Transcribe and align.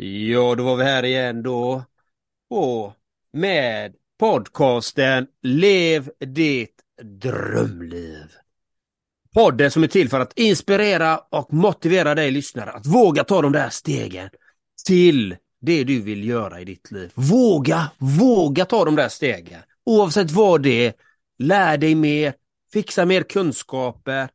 Ja, 0.00 0.54
då 0.54 0.64
var 0.64 0.76
vi 0.76 0.84
här 0.84 1.04
igen 1.04 1.42
då. 1.42 1.84
Och 2.50 2.92
med 3.32 3.94
podcasten 4.18 5.26
Lev 5.42 6.10
ditt 6.20 6.74
drömliv. 7.02 8.26
Podden 9.34 9.70
som 9.70 9.82
är 9.82 9.86
till 9.86 10.08
för 10.08 10.20
att 10.20 10.38
inspirera 10.38 11.18
och 11.18 11.52
motivera 11.52 12.14
dig 12.14 12.30
lyssnare 12.30 12.70
att 12.70 12.86
våga 12.86 13.24
ta 13.24 13.42
de 13.42 13.52
där 13.52 13.68
stegen 13.70 14.30
till 14.86 15.36
det 15.60 15.84
du 15.84 16.00
vill 16.00 16.28
göra 16.28 16.60
i 16.60 16.64
ditt 16.64 16.90
liv. 16.90 17.12
Våga, 17.14 17.90
våga 17.98 18.64
ta 18.64 18.84
de 18.84 18.96
där 18.96 19.08
stegen. 19.08 19.60
Oavsett 19.84 20.30
vad 20.30 20.62
det 20.62 20.86
är. 20.86 20.92
Lär 21.38 21.78
dig 21.78 21.94
mer, 21.94 22.34
fixa 22.72 23.04
mer 23.04 23.22
kunskaper. 23.22 24.28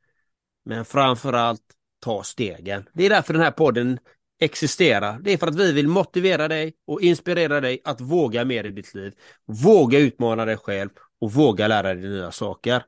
Men 0.66 0.86
framförallt 0.86 1.64
ta 2.00 2.24
stegen. 2.24 2.90
Det 2.94 3.06
är 3.06 3.10
därför 3.10 3.34
den 3.34 3.44
här 3.44 3.52
podden 3.52 4.00
existera. 4.42 5.20
Det 5.22 5.34
är 5.34 5.38
för 5.38 5.48
att 5.48 5.56
vi 5.56 5.72
vill 5.72 5.88
motivera 5.88 6.48
dig 6.48 6.74
och 6.88 7.02
inspirera 7.02 7.62
dig 7.62 7.82
att 7.84 8.02
våga 8.02 8.46
mer 8.46 8.64
i 8.64 8.72
ditt 8.72 8.94
liv. 8.94 9.14
Våga 9.48 10.00
utmana 10.00 10.46
dig 10.46 10.58
själv 10.58 10.90
och 11.22 11.34
våga 11.34 11.68
lära 11.68 11.94
dig 11.94 12.10
nya 12.10 12.32
saker. 12.32 12.84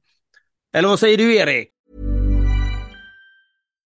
Eller 0.76 0.88
vad 0.88 1.00
säger 1.00 1.18
du 1.18 1.36
Erik? 1.36 1.70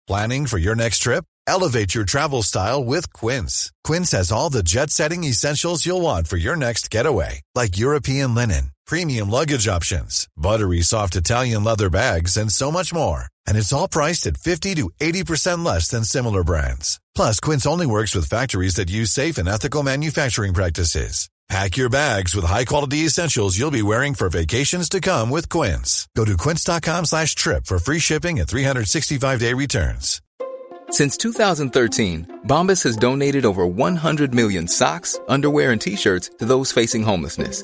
Planning 0.07 0.48
for 0.48 0.59
your 0.59 0.76
next 0.76 1.03
trip? 1.03 1.26
Elevate 1.48 1.95
your 1.95 2.05
travel 2.05 2.43
style 2.43 2.84
with 2.84 3.12
Quince. 3.13 3.71
Quince 3.88 4.18
has 4.18 4.31
all 4.31 4.52
the 4.52 4.63
jet-setting 4.63 5.23
essentials 5.23 5.85
you'll 5.85 6.02
want 6.02 6.27
for 6.27 6.38
your 6.38 6.55
next 6.55 6.93
getaway, 6.93 7.41
like 7.55 7.77
European 7.77 8.35
linen, 8.35 8.71
premium 8.91 9.30
luggage 9.30 9.70
options, 9.70 10.27
buttery 10.36 10.81
soft 10.81 11.16
Italian 11.16 11.63
leather 11.63 11.90
bags, 11.90 12.36
and 12.36 12.52
so 12.52 12.70
much 12.70 12.94
more. 12.94 13.27
And 13.48 13.58
it's 13.58 13.72
all 13.72 13.88
priced 13.88 14.27
at 14.27 14.36
50 14.36 14.76
to 14.76 14.90
80% 14.99 15.66
less 15.66 15.88
than 15.88 16.04
similar 16.04 16.44
brands. 16.44 16.99
Plus, 17.16 17.40
Quince 17.40 17.66
only 17.66 17.85
works 17.88 18.13
with 18.13 18.30
factories 18.30 18.76
that 18.76 18.91
use 18.91 19.09
safe 19.09 19.38
and 19.38 19.48
ethical 19.48 19.82
manufacturing 19.82 20.54
practices. 20.54 21.30
Pack 21.48 21.77
your 21.77 21.90
bags 21.90 22.35
with 22.35 22.46
high-quality 22.46 22.99
essentials 22.99 23.57
you'll 23.57 23.71
be 23.71 23.82
wearing 23.82 24.13
for 24.13 24.30
vacations 24.30 24.88
to 24.90 24.99
come 24.99 25.30
with 25.30 25.48
Quince. 25.49 26.08
Go 26.15 26.26
to 26.26 26.35
quince.com 26.37 27.05
slash 27.05 27.34
trip 27.35 27.65
for 27.65 27.80
free 27.80 27.99
shipping 27.99 28.40
and 28.40 28.48
365-day 28.48 29.54
returns. 29.54 30.21
Since 30.90 31.15
2013, 31.18 32.40
Bombas 32.46 32.84
has 32.84 32.98
donated 32.98 33.46
over 33.46 33.65
100 33.65 34.35
million 34.35 34.68
socks, 34.68 35.20
underwear, 35.30 35.71
and 35.71 35.82
T-shirts 35.82 36.32
to 36.40 36.46
those 36.46 36.71
facing 36.71 37.04
homelessness. 37.04 37.63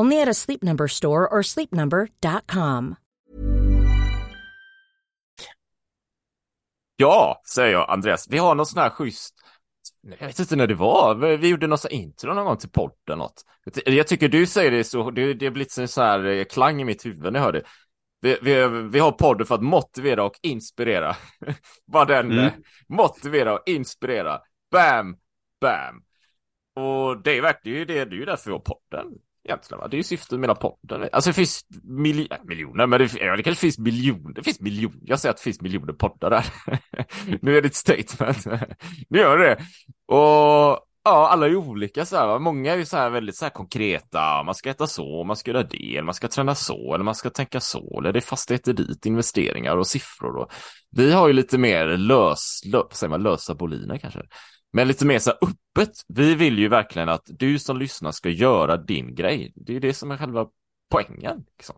Only 0.00 0.22
at 0.22 0.28
a 0.28 0.34
Sleep 0.34 0.62
Number 0.62 0.88
store 0.88 1.28
or 1.28 1.42
sleepnumber.com. 1.42 2.94
Ja, 6.96 7.42
säger 7.54 7.72
jag 7.72 7.90
Andreas. 7.90 8.26
Vi 8.30 8.38
har 8.38 8.54
någon 8.54 8.66
sån 8.66 8.82
här 8.82 8.90
schysst 8.90 9.34
jag 10.20 10.26
vet 10.26 10.38
inte 10.38 10.56
när 10.56 10.66
det 10.66 10.74
var. 10.74 11.14
Vi 11.36 11.48
gjorde 11.48 11.66
något 11.66 11.80
så 11.80 11.88
intro 11.88 12.34
någon 12.34 12.44
gång 12.44 12.56
till 12.56 12.70
podden. 12.70 13.18
Något. 13.18 13.44
Jag 13.86 14.06
tycker 14.06 14.28
du 14.28 14.46
säger 14.46 14.70
det 14.70 14.84
så, 14.84 15.10
det, 15.10 15.34
det 15.34 15.46
har 15.46 15.52
blivit 15.52 15.78
en 15.78 15.88
så 15.88 16.02
här 16.02 16.24
eh, 16.24 16.44
klang 16.44 16.80
i 16.80 16.84
mitt 16.84 17.06
huvud 17.06 17.32
när 17.32 17.40
jag 17.40 17.44
hör 17.44 17.52
det. 17.52 17.62
Vi, 18.20 18.38
vi, 18.42 18.68
vi 18.68 18.98
har 18.98 19.12
podden 19.12 19.46
för 19.46 19.54
att 19.54 19.62
motivera 19.62 20.24
och 20.24 20.38
inspirera. 20.42 21.16
Bara 21.92 22.04
den, 22.04 22.32
mm. 22.32 22.44
Eh, 22.44 22.52
motivera 22.88 23.54
och 23.54 23.62
inspirera. 23.66 24.40
Bam, 24.70 25.16
bam. 25.60 26.02
Och 26.84 27.22
det 27.22 27.36
är 27.36 27.42
verkligen 27.42 27.86
det, 27.86 28.04
det 28.04 28.16
är 28.16 28.18
ju 28.18 28.24
därför 28.24 28.50
vi 28.50 28.52
har 28.52 28.60
podden. 28.60 29.18
Egentligen, 29.48 29.80
va? 29.80 29.88
Det 29.88 29.94
är 29.94 29.98
ju 29.98 30.04
syftet 30.04 30.38
med 30.40 30.48
hela 30.48 30.54
podden. 30.54 31.08
Alltså 31.12 31.30
det 31.30 31.34
finns 31.34 31.60
milj 31.82 32.28
miljoner, 32.44 32.86
men 32.86 32.98
det, 32.98 33.12
ja, 33.20 33.36
det 33.36 33.42
kanske 33.42 33.60
finns 33.60 33.78
miljoner. 33.78 34.34
Det 34.34 34.42
finns 34.42 34.60
miljoner. 34.60 35.00
Jag 35.02 35.20
säger 35.20 35.30
att 35.30 35.36
det 35.36 35.42
finns 35.42 35.60
miljoner 35.60 35.92
poddar 35.92 36.30
där. 36.30 36.44
nu 37.42 37.56
är 37.56 37.62
det 37.62 37.68
ett 37.68 37.74
statement. 37.74 38.46
nu 39.08 39.18
gör 39.18 39.38
det. 39.38 39.56
Och 40.14 40.88
ja, 41.04 41.28
alla 41.28 41.46
är 41.46 41.56
olika 41.56 42.04
så 42.04 42.16
här. 42.16 42.38
Många 42.38 42.72
är 42.72 42.76
ju 42.76 42.84
så 42.84 42.96
här 42.96 43.10
väldigt 43.10 43.36
så 43.36 43.44
här 43.44 43.50
konkreta. 43.50 44.42
Man 44.42 44.54
ska 44.54 44.70
äta 44.70 44.86
så, 44.86 45.24
man 45.24 45.36
ska 45.36 45.50
göra 45.50 45.62
det, 45.62 45.92
eller 45.92 46.02
man 46.02 46.14
ska 46.14 46.28
träna 46.28 46.54
så, 46.54 46.94
eller 46.94 47.04
man 47.04 47.14
ska 47.14 47.30
tänka 47.30 47.60
så, 47.60 47.98
eller 48.00 48.12
det 48.12 48.18
är 48.18 48.20
fastigheter 48.20 48.72
dit, 48.72 49.06
investeringar 49.06 49.76
och 49.76 49.86
siffror. 49.86 50.36
Och 50.36 50.52
vi 50.90 51.12
har 51.12 51.26
ju 51.26 51.32
lite 51.32 51.58
mer 51.58 51.86
lös, 51.86 52.62
lös 52.72 52.86
säger 52.92 53.10
man, 53.10 53.22
lösa 53.22 53.54
boliner 53.54 53.98
kanske. 53.98 54.22
Men 54.72 54.88
lite 54.88 55.06
mer 55.06 55.18
så 55.18 55.30
här 55.30 55.38
öppet. 55.42 56.00
Vi 56.08 56.34
vill 56.34 56.58
ju 56.58 56.68
verkligen 56.68 57.08
att 57.08 57.24
du 57.26 57.58
som 57.58 57.78
lyssnar 57.78 58.12
ska 58.12 58.28
göra 58.28 58.76
din 58.76 59.14
grej. 59.14 59.52
Det 59.56 59.76
är 59.76 59.80
det 59.80 59.94
som 59.94 60.10
är 60.10 60.16
själva 60.16 60.46
poängen. 60.90 61.44
Liksom. 61.56 61.76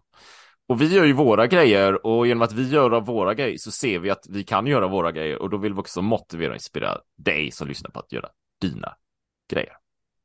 Och 0.69 0.81
vi 0.81 0.95
gör 0.95 1.05
ju 1.05 1.13
våra 1.13 1.47
grejer 1.47 2.07
och 2.07 2.27
genom 2.27 2.43
att 2.43 2.53
vi 2.53 2.69
gör 2.69 3.01
våra 3.01 3.35
grejer 3.35 3.59
så 3.59 3.71
ser 3.71 3.99
vi 3.99 4.11
att 4.11 4.27
vi 4.29 4.45
kan 4.45 4.67
göra 4.67 4.89
våra 4.89 5.13
grejer 5.13 5.43
och 5.43 5.51
då 5.51 5.57
vill 5.57 5.75
vi 5.75 5.81
också 5.81 6.03
motivera 6.03 6.51
och 6.51 6.57
inspirera 6.57 6.99
dig 7.17 7.51
som 7.51 7.69
lyssnar 7.69 7.91
på 7.91 8.01
att 8.01 8.13
göra 8.13 8.29
dina 8.61 8.97
grejer. 9.53 9.73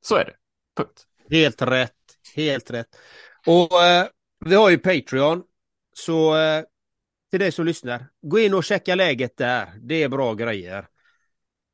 Så 0.02 0.16
är 0.16 0.26
det. 0.26 0.34
Punkt. 0.78 1.06
Helt 1.30 1.62
rätt. 1.62 1.92
Helt 2.36 2.72
rätt. 2.72 2.88
Och 3.46 3.84
eh, 3.84 4.08
vi 4.46 4.56
har 4.56 4.70
ju 4.70 4.78
Patreon. 4.78 5.44
Så 5.94 6.38
eh, 6.38 6.64
till 7.32 7.40
dig 7.40 7.52
som 7.52 7.66
lyssnar, 7.66 8.06
gå 8.22 8.40
in 8.40 8.54
och 8.54 8.64
checka 8.64 8.96
läget 8.96 9.38
där. 9.38 9.74
Det 9.82 10.04
är 10.04 10.10
bra 10.10 10.34
grejer. 10.34 10.88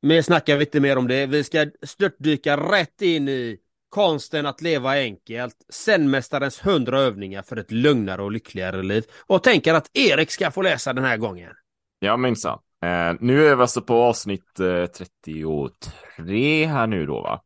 Men 0.02 0.22
snackar 0.22 0.56
vi 0.56 0.64
inte 0.64 0.80
mer 0.80 0.98
om 0.98 1.08
det. 1.08 1.26
Vi 1.26 1.44
ska 1.44 1.66
störtdyka 1.82 2.56
rätt 2.56 3.02
in 3.02 3.28
i 3.28 3.58
konsten 3.88 4.46
att 4.46 4.62
leva 4.62 4.90
enkelt, 4.90 5.56
Zenmästarens 5.68 6.66
hundra 6.66 7.00
övningar 7.00 7.42
för 7.42 7.56
ett 7.56 7.70
lugnare 7.70 8.22
och 8.22 8.32
lyckligare 8.32 8.82
liv. 8.82 9.04
Och 9.26 9.42
tänker 9.42 9.74
att 9.74 9.90
Erik 9.92 10.30
ska 10.30 10.50
få 10.50 10.62
läsa 10.62 10.92
den 10.92 11.04
här 11.04 11.16
gången. 11.16 11.52
Ja, 11.98 12.16
minsann. 12.16 12.58
Eh, 12.84 13.14
nu 13.20 13.46
är 13.46 13.56
vi 13.56 13.62
alltså 13.62 13.82
på 13.82 13.94
avsnitt 13.94 14.60
eh, 14.60 14.86
33 14.86 16.66
här 16.66 16.86
nu 16.86 17.06
då, 17.06 17.22
va? 17.22 17.42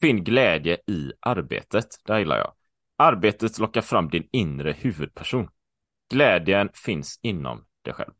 Finn 0.00 0.24
glädje 0.24 0.78
i 0.86 1.12
arbetet. 1.20 1.86
Det 2.06 2.18
gillar 2.18 2.38
jag. 2.38 2.52
Arbetet 2.98 3.58
lockar 3.58 3.80
fram 3.80 4.08
din 4.08 4.28
inre 4.32 4.76
huvudperson. 4.78 5.48
Glädjen 6.12 6.68
finns 6.74 7.20
inom 7.22 7.64
dig 7.84 7.94
själv. 7.94 8.12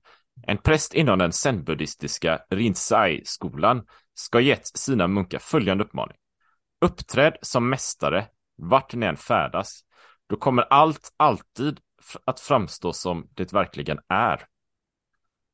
En 0.47 0.59
präst 0.59 0.95
inom 0.95 1.19
den 1.19 1.33
zenbuddhistiska 1.33 2.41
Rinzai-skolan 2.51 3.87
ska 4.15 4.41
gett 4.41 4.67
sina 4.67 5.09
munkar 5.09 5.39
följande 5.39 5.85
uppmaning. 5.85 6.17
Uppträd 6.81 7.37
som 7.43 7.69
mästare 7.69 8.27
vart 8.57 8.95
ni 8.95 9.07
än 9.07 9.17
färdas. 9.17 9.81
Då 10.29 10.37
kommer 10.37 10.63
allt 10.63 11.13
alltid 11.17 11.81
att 12.25 12.41
framstå 12.41 12.93
som 12.93 13.29
det 13.35 13.53
verkligen 13.53 13.99
är. 14.09 14.47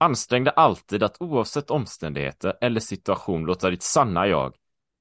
Ansträng 0.01 0.45
dig 0.45 0.53
alltid 0.57 1.03
att 1.03 1.17
oavsett 1.21 1.71
omständigheter 1.71 2.59
eller 2.61 2.81
situation 2.81 3.45
låta 3.45 3.71
ditt 3.71 3.83
sanna 3.83 4.27
jag, 4.27 4.55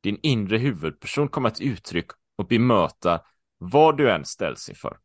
din 0.03 0.19
inre 0.23 0.57
huvudperson 0.57 1.27
komma 1.27 1.49
till 1.49 1.67
uttryck 1.67 2.07
och 2.35 2.47
bemöta 2.47 3.21
vad 3.57 3.97
du 3.97 4.11
än 4.11 4.25
ställs 4.25 4.69
inför. 4.69 4.97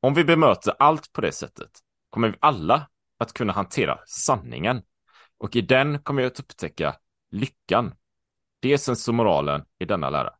Om 0.00 0.14
vi 0.14 0.24
bemöter 0.24 0.74
allt 0.78 1.12
på 1.12 1.20
det 1.20 1.32
sättet 1.32 1.70
kommer 2.10 2.28
vi 2.28 2.36
alla 2.40 2.88
att 3.22 3.32
kunna 3.32 3.52
hantera 3.52 3.98
sanningen. 4.06 4.82
Och 5.38 5.56
i 5.56 5.60
den 5.60 5.98
kommer 5.98 6.22
jag 6.22 6.30
att 6.30 6.40
upptäcka 6.40 6.96
lyckan. 7.30 7.94
Det 8.60 8.72
är 8.72 8.76
sensomoralen 8.76 9.64
i 9.78 9.84
denna 9.84 10.10
lära. 10.10 10.30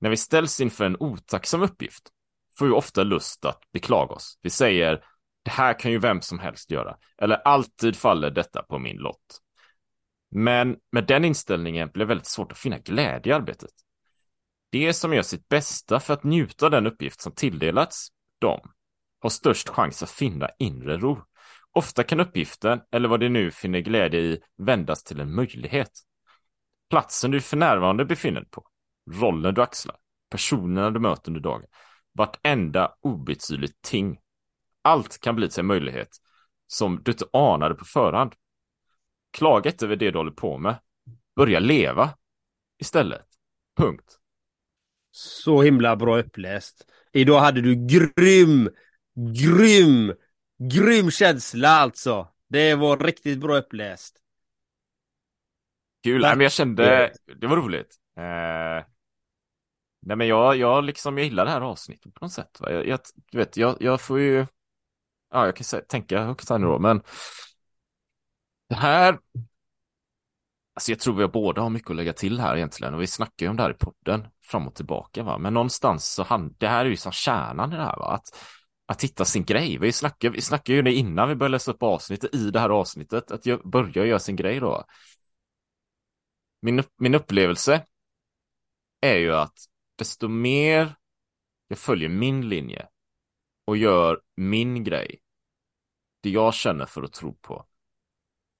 När 0.00 0.10
vi 0.10 0.16
ställs 0.16 0.60
inför 0.60 0.84
en 0.84 0.96
otacksam 1.00 1.62
uppgift 1.62 2.08
får 2.58 2.66
vi 2.66 2.72
ofta 2.72 3.02
lust 3.02 3.44
att 3.44 3.60
beklaga 3.72 4.14
oss. 4.14 4.38
Vi 4.42 4.50
säger 4.50 5.04
det 5.44 5.50
här 5.50 5.78
kan 5.78 5.90
ju 5.90 5.98
vem 5.98 6.20
som 6.20 6.38
helst 6.38 6.70
göra. 6.70 6.96
Eller 7.18 7.36
alltid 7.36 7.96
faller 7.96 8.30
detta 8.30 8.62
på 8.62 8.78
min 8.78 8.96
lott. 8.96 9.40
Men 10.30 10.76
med 10.92 11.06
den 11.06 11.24
inställningen 11.24 11.90
blir 11.92 12.04
det 12.04 12.08
väldigt 12.08 12.26
svårt 12.26 12.52
att 12.52 12.58
finna 12.58 12.78
glädje 12.78 13.32
i 13.32 13.36
arbetet. 13.36 13.70
Det 14.70 14.92
som 14.92 15.12
gör 15.12 15.22
sitt 15.22 15.48
bästa 15.48 16.00
för 16.00 16.14
att 16.14 16.24
njuta 16.24 16.64
av 16.64 16.70
den 16.70 16.86
uppgift 16.86 17.20
som 17.20 17.32
tilldelats 17.32 18.08
dem 18.38 18.60
har 19.20 19.30
störst 19.30 19.68
chans 19.68 20.02
att 20.02 20.10
finna 20.10 20.50
inre 20.58 20.96
ro. 20.96 21.22
Ofta 21.76 22.02
kan 22.02 22.20
uppgiften, 22.20 22.80
eller 22.92 23.08
vad 23.08 23.20
du 23.20 23.28
nu 23.28 23.50
finner 23.50 23.80
glädje 23.80 24.20
i, 24.20 24.40
vändas 24.58 25.04
till 25.04 25.20
en 25.20 25.34
möjlighet. 25.34 25.90
Platsen 26.90 27.30
du 27.30 27.40
för 27.40 27.56
närvarande 27.56 28.04
befinner 28.04 28.40
dig 28.40 28.50
på, 28.50 28.66
rollen 29.10 29.54
du 29.54 29.62
axlar, 29.62 29.96
personerna 30.30 30.90
du 30.90 31.00
möter 31.00 31.30
under 31.30 31.40
dagen, 31.40 31.62
vartenda 32.12 32.94
obetydligt 33.00 33.82
ting. 33.82 34.18
Allt 34.82 35.20
kan 35.20 35.36
bli 35.36 35.48
till 35.48 35.60
en 35.60 35.66
möjlighet 35.66 36.08
som 36.66 37.02
du 37.02 37.10
inte 37.10 37.24
anade 37.32 37.74
på 37.74 37.84
förhand. 37.84 38.32
Klaga 39.30 39.70
inte 39.70 39.84
över 39.84 39.96
det 39.96 40.10
du 40.10 40.18
håller 40.18 40.30
på 40.30 40.58
med. 40.58 40.76
Börja 41.36 41.60
leva 41.60 42.10
istället. 42.78 43.26
Punkt. 43.76 44.18
Så 45.10 45.62
himla 45.62 45.96
bra 45.96 46.18
uppläst. 46.18 46.86
Idag 47.12 47.40
hade 47.40 47.60
du 47.60 47.86
grym, 47.86 48.70
grym, 49.34 50.14
grym 50.70 51.10
känsla 51.10 51.68
alltså. 51.68 52.28
Det 52.48 52.74
var 52.74 52.98
riktigt 52.98 53.40
bra 53.40 53.56
uppläst. 53.56 54.20
Kul, 56.04 56.20
men 56.20 56.40
jag 56.40 56.52
kände, 56.52 57.12
det 57.40 57.46
var 57.46 57.56
roligt. 57.56 57.96
Eh, 58.16 58.86
nej 60.02 60.16
men 60.16 60.26
jag, 60.26 60.56
jag 60.56 60.84
liksom, 60.84 61.18
jag 61.18 61.24
gillar 61.24 61.44
det 61.44 61.50
här 61.50 61.60
avsnittet 61.60 62.14
på 62.14 62.24
något 62.24 62.32
sätt. 62.32 62.60
Va? 62.60 62.72
Jag, 62.72 62.86
jag, 62.86 63.00
du 63.30 63.38
vet, 63.38 63.56
jag, 63.56 63.76
jag 63.80 64.00
får 64.00 64.20
ju, 64.20 64.46
ja 65.30 65.46
jag 65.46 65.56
kan 65.56 65.64
säga, 65.64 65.82
tänka 65.82 66.22
högt 66.22 66.50
här 66.50 66.58
nu 66.58 66.66
då, 66.66 66.78
men 66.78 67.02
det 68.68 68.74
här, 68.74 69.18
alltså 70.74 70.92
jag 70.92 71.00
tror 71.00 71.14
vi 71.14 71.28
båda 71.28 71.62
har 71.62 71.70
mycket 71.70 71.90
att 71.90 71.96
lägga 71.96 72.12
till 72.12 72.40
här 72.40 72.56
egentligen 72.56 72.94
och 72.94 73.02
vi 73.02 73.06
snackar 73.06 73.46
ju 73.46 73.50
om 73.50 73.56
det 73.56 73.62
här 73.62 73.70
i 73.70 73.74
podden 73.74 74.26
fram 74.42 74.68
och 74.68 74.74
tillbaka 74.74 75.22
va, 75.22 75.38
men 75.38 75.54
någonstans 75.54 76.14
så 76.14 76.22
han, 76.22 76.54
det 76.58 76.68
här 76.68 76.84
är 76.84 76.90
ju 76.90 76.96
som 76.96 77.12
kärnan 77.12 77.72
i 77.72 77.76
det 77.76 77.82
här 77.82 77.96
va, 77.96 78.06
att, 78.06 78.28
att 78.86 79.04
hitta 79.04 79.24
sin 79.24 79.44
grej. 79.44 79.78
Vi 79.78 79.92
snackade 79.92 80.34
vi 80.34 80.40
snackade 80.40 80.76
ju 80.76 80.82
det 80.82 80.92
innan 80.92 81.28
vi 81.28 81.34
började 81.34 81.52
läsa 81.52 81.70
upp 81.70 81.82
avsnittet, 81.82 82.34
i 82.34 82.50
det 82.50 82.60
här 82.60 82.70
avsnittet, 82.70 83.30
att 83.30 83.46
jag 83.46 83.70
börjar 83.70 84.04
göra 84.04 84.18
sin 84.18 84.36
grej 84.36 84.60
då. 84.60 84.84
Min, 86.62 86.82
min 86.96 87.14
upplevelse 87.14 87.86
är 89.00 89.16
ju 89.16 89.34
att 89.34 89.58
desto 89.96 90.28
mer 90.28 90.94
jag 91.68 91.78
följer 91.78 92.08
min 92.08 92.48
linje 92.48 92.88
och 93.64 93.76
gör 93.76 94.20
min 94.36 94.84
grej, 94.84 95.20
det 96.20 96.30
jag 96.30 96.54
känner 96.54 96.86
för 96.86 97.02
att 97.02 97.12
tro 97.12 97.34
på, 97.34 97.66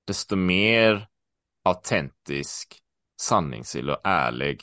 desto 0.07 0.37
mer 0.37 1.09
autentisk, 1.65 2.83
sanningsfull 3.21 3.91
och 3.91 4.01
ärlig 4.05 4.63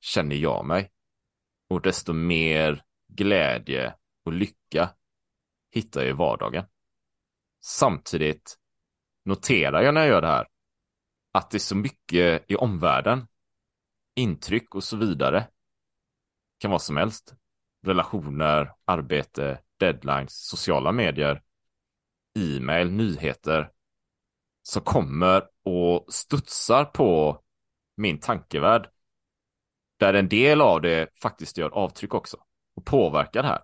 känner 0.00 0.36
jag 0.36 0.66
mig. 0.66 0.92
Och 1.68 1.80
desto 1.80 2.12
mer 2.12 2.84
glädje 3.08 3.94
och 4.24 4.32
lycka 4.32 4.94
hittar 5.72 6.00
jag 6.00 6.10
i 6.10 6.12
vardagen. 6.12 6.64
Samtidigt 7.60 8.58
noterar 9.24 9.82
jag 9.82 9.94
när 9.94 10.00
jag 10.00 10.08
gör 10.08 10.20
det 10.20 10.28
här 10.28 10.48
att 11.32 11.50
det 11.50 11.56
är 11.56 11.60
så 11.60 11.76
mycket 11.76 12.50
i 12.50 12.56
omvärlden, 12.56 13.26
intryck 14.14 14.74
och 14.74 14.84
så 14.84 14.96
vidare, 14.96 15.48
kan 16.58 16.70
vara 16.70 16.78
som 16.78 16.96
helst. 16.96 17.34
Relationer, 17.86 18.72
arbete, 18.84 19.60
deadlines, 19.76 20.46
sociala 20.46 20.92
medier, 20.92 21.42
e-mail, 22.38 22.90
nyheter 22.90 23.70
som 24.62 24.82
kommer 24.82 25.42
och 25.64 26.06
studsar 26.08 26.84
på 26.84 27.42
min 27.96 28.20
tankevärld. 28.20 28.90
Där 29.98 30.14
en 30.14 30.28
del 30.28 30.60
av 30.60 30.80
det 30.80 31.08
faktiskt 31.22 31.58
gör 31.58 31.70
avtryck 31.70 32.14
också 32.14 32.36
och 32.74 32.84
påverkar 32.84 33.42
det 33.42 33.48
här. 33.48 33.62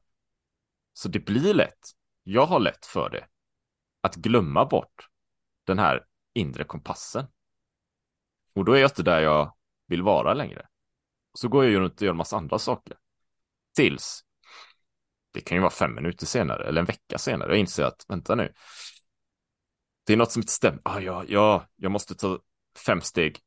Så 0.98 1.08
det 1.08 1.18
blir 1.18 1.54
lätt, 1.54 1.90
jag 2.22 2.46
har 2.46 2.60
lätt 2.60 2.86
för 2.86 3.10
det, 3.10 3.26
att 4.00 4.14
glömma 4.14 4.64
bort 4.64 5.08
den 5.64 5.78
här 5.78 6.06
inre 6.34 6.64
kompassen. 6.64 7.26
Och 8.54 8.64
då 8.64 8.72
är 8.72 8.80
jag 8.80 8.90
inte 8.90 9.02
där 9.02 9.20
jag 9.20 9.56
vill 9.86 10.02
vara 10.02 10.34
längre. 10.34 10.68
Så 11.34 11.48
går 11.48 11.64
jag 11.64 11.72
ju 11.72 11.80
runt 11.80 11.94
och 11.94 12.02
gör 12.02 12.10
en 12.10 12.16
massa 12.16 12.36
andra 12.36 12.58
saker. 12.58 12.96
Tills, 13.76 14.24
det 15.32 15.40
kan 15.40 15.56
ju 15.56 15.60
vara 15.60 15.70
fem 15.70 15.94
minuter 15.94 16.26
senare 16.26 16.68
eller 16.68 16.80
en 16.80 16.86
vecka 16.86 17.18
senare, 17.18 17.50
jag 17.50 17.58
inser 17.58 17.84
att, 17.84 18.04
vänta 18.08 18.34
nu, 18.34 18.52
det 20.06 20.12
är 20.12 20.16
något 20.16 20.32
som 20.32 20.40
inte 20.40 20.52
stämmer. 20.52 20.80
Ah, 20.84 21.00
ja, 21.00 21.24
ja, 21.28 21.66
jag 21.76 21.92
måste 21.92 22.14
ta 22.14 22.38
fem 22.86 23.00
steg 23.00 23.38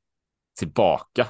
tillbaka 0.60 1.28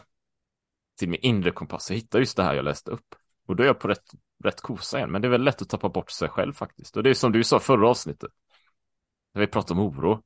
till 0.97 1.09
min 1.09 1.21
inre 1.21 1.51
kompass. 1.51 1.89
Jag 1.89 1.97
hittar 1.97 2.19
just 2.19 2.37
det 2.37 2.43
här 2.43 2.53
jag 2.53 2.65
läste 2.65 2.91
upp. 2.91 3.15
Och 3.47 3.55
då 3.55 3.63
är 3.63 3.67
jag 3.67 3.79
på 3.79 3.87
rätt, 3.87 4.11
rätt 4.43 4.61
kosa 4.61 4.97
igen. 4.97 5.11
Men 5.11 5.21
det 5.21 5.27
är 5.27 5.29
väl 5.29 5.43
lätt 5.43 5.61
att 5.61 5.69
tappa 5.69 5.89
bort 5.89 6.11
sig 6.11 6.29
själv 6.29 6.53
faktiskt. 6.53 6.97
Och 6.97 7.03
det 7.03 7.09
är 7.09 7.13
som 7.13 7.31
du 7.31 7.43
sa 7.43 7.59
förra 7.59 7.89
avsnittet. 7.89 8.31
När 9.33 9.41
vi 9.41 9.47
pratade 9.47 9.79
om 9.79 9.87
oro. 9.87 10.23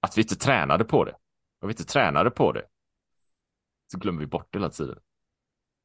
Att 0.00 0.18
vi 0.18 0.22
inte 0.22 0.36
tränade 0.36 0.84
på 0.84 1.04
det. 1.04 1.14
Och 1.60 1.68
vi 1.68 1.72
inte 1.72 1.84
tränade 1.84 2.30
på 2.30 2.52
det. 2.52 2.64
Så 3.92 3.98
glömmer 3.98 4.20
vi 4.20 4.26
bort 4.26 4.48
det 4.50 4.58
hela 4.58 4.70
tiden. 4.70 4.98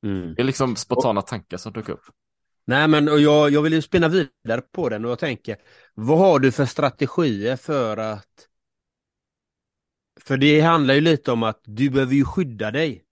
Mm. 0.04 0.36
Det 0.36 0.42
är 0.42 0.46
liksom 0.46 0.76
spontana 0.76 1.22
tankar 1.22 1.58
som 1.58 1.74
dök 1.74 1.90
upp. 1.90 2.04
Nej 2.66 2.88
men 2.88 3.10
och 3.10 3.20
jag, 3.20 3.52
jag 3.52 3.62
vill 3.62 3.74
ju 3.74 3.82
spinna 3.82 4.08
vidare 4.08 4.62
på 4.62 4.90
den 4.90 5.06
och 5.06 5.12
jag 5.12 5.20
tänker 5.20 5.58
Vad 5.94 6.18
har 6.18 6.40
du 6.40 6.52
för 6.52 6.66
strategier 6.66 7.56
för 7.56 7.98
att 7.98 8.48
För 10.22 10.38
det 10.38 10.62
handlar 10.62 10.94
ju 10.94 11.02
lite 11.02 11.32
om 11.32 11.44
att 11.44 11.62
du 11.64 11.90
behöver 11.90 12.14
ju 12.14 12.26
skydda 12.26 12.72
dig. 12.72 13.06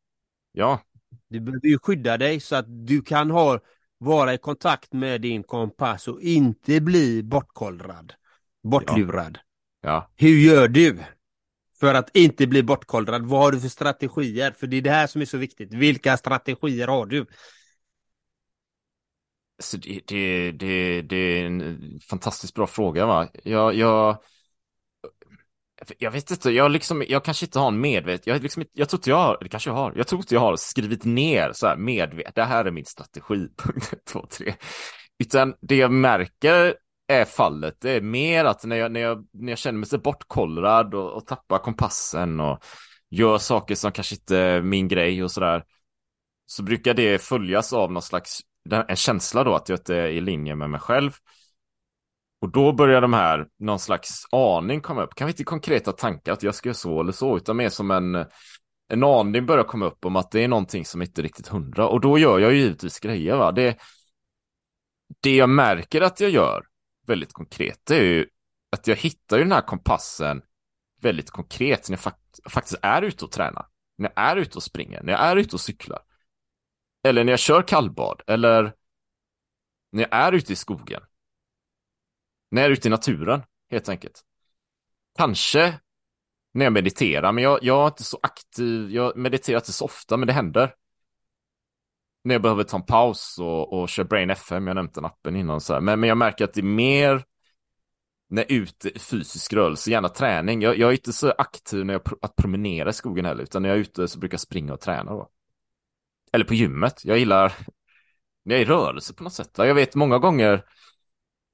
Ja. 0.52 0.82
Du 1.28 1.40
behöver 1.40 1.68
ju 1.68 1.80
skydda 1.80 2.18
dig 2.18 2.40
så 2.40 2.56
att 2.56 2.66
du 2.88 3.02
kan 3.02 3.32
ha 3.32 3.60
vara 4.02 4.34
i 4.34 4.38
kontakt 4.38 4.94
med 4.94 5.22
din 5.22 5.44
kompass 5.44 6.08
och 6.08 6.22
inte 6.22 6.82
bli 6.82 7.24
bortkollrad. 7.24 8.14
Bortlurad. 8.64 9.40
Ja. 9.82 9.90
ja. 9.90 10.12
Hur 10.16 10.38
gör 10.38 10.68
du? 10.68 11.00
För 11.80 11.94
att 11.94 12.16
inte 12.16 12.48
bli 12.48 12.64
bortkollrad. 12.64 13.26
Vad 13.26 13.40
har 13.40 13.52
du 13.52 13.60
för 13.60 13.68
strategier? 13.68 14.52
För 14.52 14.68
det 14.68 14.78
är 14.78 14.82
det 14.82 14.92
här 14.92 15.08
som 15.08 15.22
är 15.22 15.26
så 15.26 15.38
viktigt. 15.38 15.74
Vilka 15.74 16.18
strategier 16.18 16.88
har 16.88 17.06
du? 17.06 17.26
Så 19.60 19.78
det, 19.78 20.02
det, 20.08 20.52
det, 20.52 21.02
det 21.02 21.16
är 21.16 21.46
en 21.46 22.00
fantastiskt 22.10 22.56
bra 22.56 22.68
fråga 22.68 23.06
va. 23.06 23.28
Jag, 23.44 23.76
jag, 23.76 24.18
jag 25.98 26.12
vet 26.12 26.32
inte, 26.32 26.52
jag, 26.52 26.72
liksom, 26.72 27.04
jag 27.08 27.24
kanske 27.24 27.46
inte 27.46 27.60
har 27.60 27.68
en 27.68 27.82
medvetet, 27.82 28.28
jag, 28.28 28.44
liksom, 28.44 28.64
jag 28.74 28.90
tror 28.90 28.98
inte 28.98 29.10
jag 29.10 29.18
har, 29.18 29.38
det 29.42 29.50
kanske 29.50 29.70
jag 29.70 29.76
har, 29.76 29.94
jag 29.96 30.08
tror 30.08 30.22
inte 30.22 30.36
jag 30.36 30.42
har 30.42 30.56
skrivit 30.56 31.06
ner 31.06 31.52
så 31.54 31.68
här 31.68 31.78
medvetet, 31.78 32.36
det 32.36 32.44
här 32.44 32.66
är 32.66 32.72
min 32.72 32.86
strategi, 32.86 33.48
punkt 33.58 33.94
1, 33.94 34.06
2, 34.06 34.26
3. 34.26 34.56
Utan 35.24 35.54
det 35.62 35.76
jag 35.76 35.92
märker 35.92 36.76
är 37.08 37.26
fallet, 37.26 37.78
det 37.82 37.92
är 37.92 38.02
mer 38.02 38.46
att 38.46 38.66
när 38.66 38.76
jag, 38.76 38.92
när 38.92 39.00
jag, 39.00 39.28
när 39.34 39.52
jag 39.52 39.60
känner 39.60 39.80
mig 39.80 39.88
så 39.88 39.98
bortkollrad 39.98 40.96
och, 40.96 41.14
och 41.14 41.28
tappar 41.28 41.58
kompassen 41.58 42.40
och 42.40 42.64
gör 43.10 43.38
saker 43.38 43.76
som 43.76 43.92
kanske 43.92 44.16
inte 44.16 44.38
är 44.38 44.62
min 44.62 44.88
grej 44.88 45.24
och 45.24 45.32
sådär, 45.32 45.64
så 46.46 46.64
brukar 46.64 46.94
det 46.94 47.22
följas 47.22 47.74
av 47.74 47.92
någon 47.92 48.02
slags 48.02 48.42
en 48.88 48.96
känsla 48.96 49.44
då 49.44 49.56
att 49.56 49.70
jag 49.70 49.80
inte 49.80 49.96
är 49.96 50.08
i 50.08 50.22
linje 50.22 50.56
med 50.56 50.70
mig 50.70 50.80
själv. 50.80 51.12
Och 52.42 52.52
då 52.52 52.74
börjar 52.74 53.02
de 53.02 53.14
här, 53.14 53.48
någon 53.60 53.80
slags 53.80 54.26
aning 54.32 54.82
komma 54.82 55.04
upp. 55.04 55.16
Kanske 55.16 55.32
inte 55.32 55.44
konkreta 55.44 55.92
tankar 55.92 56.34
att 56.34 56.44
jag 56.44 56.56
ska 56.56 56.70
göra 56.70 56.74
så 56.74 57.02
eller 57.02 57.12
så, 57.12 57.38
utan 57.38 57.58
mer 57.58 57.70
som 57.70 57.92
en, 57.92 58.26
en 58.88 59.04
aning 59.04 59.46
börjar 59.46 59.64
komma 59.64 59.86
upp 59.86 60.06
om 60.06 60.16
att 60.16 60.32
det 60.32 60.44
är 60.44 60.48
någonting 60.48 60.86
som 60.86 61.02
inte 61.02 61.22
är 61.22 61.24
riktigt 61.24 61.48
hundra. 61.48 61.88
Och 61.88 62.02
då 62.02 62.18
gör 62.18 62.40
jag 62.40 62.54
ju 62.54 62.60
givetvis 62.60 63.00
grejer. 63.00 63.36
Va? 63.36 63.52
Det, 63.52 63.78
det 65.22 65.36
jag 65.36 65.50
märker 65.50 66.02
att 66.02 66.20
jag 66.20 66.30
gör 66.30 66.66
väldigt 67.08 67.34
konkret, 67.34 67.80
det 67.84 67.96
är 67.96 68.04
ju 68.04 68.28
att 68.72 68.88
jag 68.88 68.96
hittar 68.96 69.38
ju 69.38 69.44
den 69.44 69.52
här 69.52 69.62
kompassen 69.62 70.42
väldigt 71.02 71.32
konkret 71.32 71.90
när 71.90 71.94
jag 71.94 72.02
fakt 72.02 72.18
faktiskt 72.50 72.80
är 72.82 73.02
ute 73.02 73.26
och 73.26 73.32
tränar. 73.32 73.68
När 73.98 74.12
jag 74.16 74.26
är 74.26 74.36
ute 74.36 74.58
och 74.58 74.64
springer, 74.64 75.04
när 75.04 75.14
jag 75.14 75.22
är 75.22 75.36
ute 75.36 75.56
och 75.56 75.62
cyklar. 75.62 76.00
Eller 77.04 77.24
när 77.24 77.32
jag 77.32 77.40
kör 77.40 77.62
kallbad, 77.62 78.22
eller 78.28 78.74
när 79.92 80.02
jag 80.02 80.14
är 80.14 80.32
ute 80.32 80.54
i 80.54 80.56
skogen. 80.56 81.02
När 82.52 82.62
jag 82.62 82.70
är 82.70 82.74
ute 82.74 82.88
i 82.88 82.92
naturen, 82.92 83.42
helt 83.72 83.90
enkelt. 83.90 84.22
Kanske 85.18 85.80
när 86.54 86.66
jag 86.66 86.74
mediterar, 86.74 87.32
men 87.32 87.44
jag, 87.44 87.60
jag 87.62 87.84
är 87.84 87.88
inte 87.88 88.04
så 88.04 88.20
aktiv, 88.24 88.92
jag 88.92 89.18
mediterar 89.18 89.58
inte 89.58 89.72
så 89.72 89.86
ofta, 89.86 90.18
men 90.18 90.28
det 90.28 90.34
händer. 90.34 90.74
När 92.24 92.36
jag 92.36 92.42
behöver 92.42 92.64
ta 92.64 92.78
en 92.78 92.86
paus 92.86 93.38
och, 93.40 93.74
och 93.74 93.90
köra 93.90 94.06
Brain 94.06 94.30
FM, 94.30 94.68
jag 94.68 94.76
nämnde 94.76 94.94
den 94.94 95.06
appen 95.06 95.36
innan 95.36 95.62
så 95.62 95.74
här. 95.74 95.82
Men, 95.82 96.00
men 96.00 96.10
jag 96.10 96.18
märker 96.18 96.46
att 96.46 96.54
det 96.54 96.62
är 96.62 96.64
mer 96.64 97.24
när 98.30 98.42
jag 98.42 98.52
är 98.52 98.56
ute 98.56 98.90
i 98.90 99.00
fysisk 99.00 99.54
rörelse, 99.54 99.92
gärna 99.92 100.10
träning. 100.10 100.62
Jag, 100.62 100.78
jag 100.78 100.90
är 100.90 100.94
inte 100.94 101.14
så 101.14 101.34
aktiv 101.38 101.86
när 101.86 101.94
jag 101.94 102.02
att 102.22 102.36
promenera 102.36 102.90
i 102.90 102.94
skogen 102.94 103.26
heller, 103.26 103.44
utan 103.44 103.62
när 103.62 103.70
jag 103.70 103.76
är 103.76 103.82
ute 103.82 104.08
så 104.08 104.20
brukar 104.20 104.34
jag 104.34 104.42
springa 104.42 104.74
och 104.74 104.82
träna 104.82 105.12
då 105.12 105.30
eller 106.32 106.46
på 106.46 106.54
gymmet. 106.54 107.06
Jag 107.06 107.18
gillar 107.18 107.54
när 108.44 108.56
jag 108.56 108.62
är 108.62 108.66
i 108.66 108.70
rörelse 108.70 109.14
på 109.14 109.24
något 109.24 109.34
sätt. 109.34 109.52
Jag 109.58 109.76
vet 109.76 109.96
många 109.96 110.20
gånger 110.20 110.66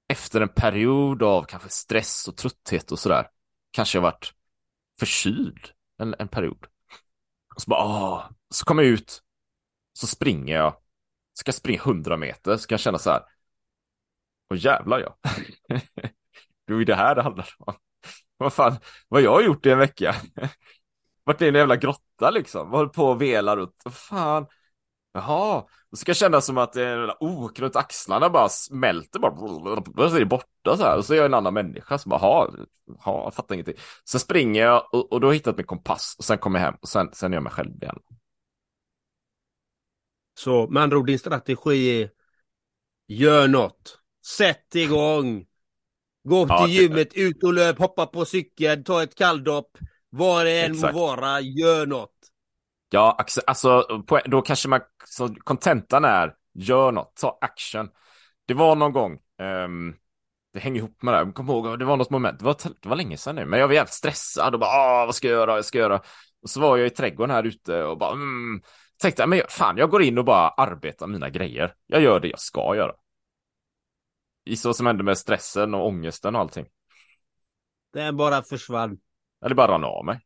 efter 0.07 0.41
en 0.41 0.49
period 0.49 1.23
av 1.23 1.43
kanske 1.43 1.69
stress 1.69 2.27
och 2.27 2.37
trötthet 2.37 2.91
och 2.91 2.99
sådär, 2.99 3.27
kanske 3.71 3.97
jag 3.97 4.03
varit 4.03 4.33
förkyld 4.99 5.69
en, 5.97 6.15
en 6.19 6.27
period. 6.27 6.65
Och 7.55 7.61
så 7.61 7.69
bara, 7.69 7.85
åh, 7.85 8.29
så 8.49 8.65
kommer 8.65 8.83
jag 8.83 8.91
ut, 8.91 9.23
Så 9.93 10.07
springer 10.07 10.55
jag, 10.55 10.73
ska 11.33 11.49
jag 11.49 11.55
springa 11.55 11.81
100 11.81 12.17
meter, 12.17 12.57
så 12.57 12.67
kan 12.67 12.75
jag 12.75 12.79
känna 12.81 12.97
så 12.97 13.09
här. 13.11 13.21
Åh 14.51 14.57
jävlar 14.57 14.99
ja. 14.99 15.17
det 16.65 16.73
är 16.73 16.77
ju 16.77 16.85
det 16.85 16.95
här 16.95 17.15
det 17.15 17.21
handlar 17.21 17.49
om. 17.59 17.73
Vad 18.37 18.53
fan, 18.53 18.77
vad 19.07 19.21
jag 19.21 19.31
har 19.31 19.41
gjort 19.41 19.65
i 19.65 19.71
en 19.71 19.79
vecka. 19.79 20.15
Vart 21.23 21.41
är 21.41 21.47
en 21.47 21.55
jävla 21.55 21.75
grotta 21.75 22.31
liksom, 22.31 22.69
håller 22.71 22.89
på 22.89 23.05
och 23.05 23.21
velar 23.21 23.57
runt. 23.57 23.81
Vad 23.85 23.93
fan. 23.93 24.47
Jaha, 25.13 25.65
så 25.91 25.97
ska 25.97 26.09
jag 26.09 26.17
känna 26.17 26.41
som 26.41 26.57
att 26.57 26.73
det 26.73 26.87
en 26.87 27.09
ok 27.19 27.59
runt 27.59 27.75
axlarna 27.75 28.29
bara 28.29 28.49
smälter 28.49 29.19
bara. 29.19 30.09
Så 30.09 30.15
är 30.15 30.19
det 30.19 30.25
borta 30.25 30.77
så 30.77 30.83
här. 30.83 30.97
Och 30.97 31.05
så 31.05 31.13
är 31.13 31.17
jag 31.17 31.25
en 31.25 31.33
annan 31.33 31.53
människa 31.53 31.97
som 31.97 32.09
bara, 32.09 32.19
ha, 32.19 32.51
ha, 32.99 33.23
jag 33.23 33.33
fattar 33.33 33.55
ingenting. 33.55 33.75
Sen 34.09 34.19
springer 34.19 34.61
jag 34.61 34.93
och, 34.93 35.13
och 35.13 35.21
då 35.21 35.27
har 35.27 35.33
jag 35.33 35.37
hittat 35.37 35.57
min 35.57 35.65
kompass. 35.65 36.15
Och 36.17 36.23
sen 36.23 36.37
kommer 36.37 36.59
jag 36.59 36.65
hem 36.65 36.75
och 36.81 36.89
sen, 36.89 37.09
sen 37.13 37.33
är 37.33 37.37
jag 37.37 37.43
mig 37.43 37.51
själv 37.51 37.83
igen. 37.83 37.99
Så 40.39 40.67
med 40.67 40.83
andra 40.83 40.97
ord, 40.97 41.07
din 41.07 41.19
strategi 41.19 42.01
är 42.01 42.09
gör 43.07 43.47
något. 43.47 43.99
Sätt 44.25 44.75
igång. 44.75 45.45
Gå 46.23 46.41
upp 46.43 46.49
Ja, 46.49 46.65
till 46.65 46.75
det- 46.75 46.81
gymmet, 46.81 47.13
ut 47.13 47.43
och 47.43 47.53
löp, 47.53 47.77
hoppa 47.79 48.05
på 48.05 48.25
cykeln, 48.25 48.83
ta 48.83 49.03
ett 49.03 49.15
kalldopp. 49.15 49.77
Vad 50.09 50.45
det 50.45 50.61
än 50.61 50.77
må 50.79 50.91
vara, 50.91 51.41
gör 51.41 51.85
något. 51.85 52.16
Ja, 52.89 53.25
alltså 53.47 54.01
då 54.25 54.41
kanske 54.41 54.69
man, 54.69 54.81
så 55.05 55.35
kontentan 55.35 56.05
är, 56.05 56.35
gör 56.53 56.91
något, 56.91 57.15
ta 57.15 57.37
action. 57.41 57.89
Det 58.45 58.53
var 58.53 58.75
någon 58.75 58.91
gång, 58.91 59.19
ehm, 59.39 59.95
det 60.53 60.59
hänger 60.59 60.77
ihop 60.79 61.01
med 61.01 61.13
det 61.13 61.17
jag 61.17 61.35
kommer 61.35 61.53
ihåg, 61.53 61.79
det 61.79 61.85
var 61.85 61.97
något 61.97 62.09
moment, 62.09 62.39
det 62.39 62.45
var, 62.45 62.55
det 62.81 62.89
var 62.89 62.95
länge 62.95 63.17
sedan 63.17 63.35
nu, 63.35 63.45
men 63.45 63.59
jag 63.59 63.67
var 63.67 63.75
jävligt 63.75 63.93
stressad 63.93 64.53
och 64.53 64.59
bara, 64.59 64.69
ah, 64.69 65.05
vad 65.05 65.15
ska 65.15 65.27
jag 65.27 65.35
göra, 65.35 65.55
vad 65.55 65.65
ska 65.65 65.77
jag 65.77 65.89
göra? 65.89 66.01
Och 66.41 66.49
så 66.49 66.61
var 66.61 66.77
jag 66.77 66.87
i 66.87 66.89
trädgården 66.89 67.35
här 67.35 67.43
ute 67.43 67.83
och 67.83 67.97
bara, 67.97 68.11
mm, 68.11 68.61
tänkte, 69.01 69.27
men 69.27 69.41
fan, 69.49 69.77
jag 69.77 69.89
går 69.89 70.01
in 70.01 70.17
och 70.17 70.25
bara 70.25 70.49
arbetar 70.49 71.07
mina 71.07 71.29
grejer. 71.29 71.73
Jag 71.87 72.01
gör 72.01 72.19
det 72.19 72.27
jag 72.27 72.39
ska 72.39 72.75
göra. 72.75 72.93
I 74.45 74.57
så 74.57 74.73
som 74.73 74.85
hände 74.85 75.03
med 75.03 75.17
stressen 75.17 75.73
och 75.73 75.87
ångesten 75.87 76.35
och 76.35 76.41
allting. 76.41 76.65
Den 77.93 78.17
bara 78.17 78.43
försvann. 78.43 78.99
Eller 79.45 79.55
bara 79.55 79.71
rann 79.71 79.83
av 79.83 80.05
mig. 80.05 80.19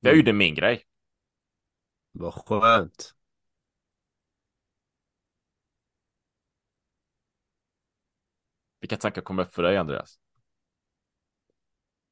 Jag 0.00 0.16
gjorde 0.16 0.32
min 0.32 0.54
grej. 0.54 0.84
Vad 2.12 2.34
skönt. 2.34 3.14
Vilka 8.80 8.96
tankar 8.96 9.22
kom 9.22 9.38
upp 9.38 9.54
för 9.54 9.62
dig, 9.62 9.76
Andreas? 9.76 10.18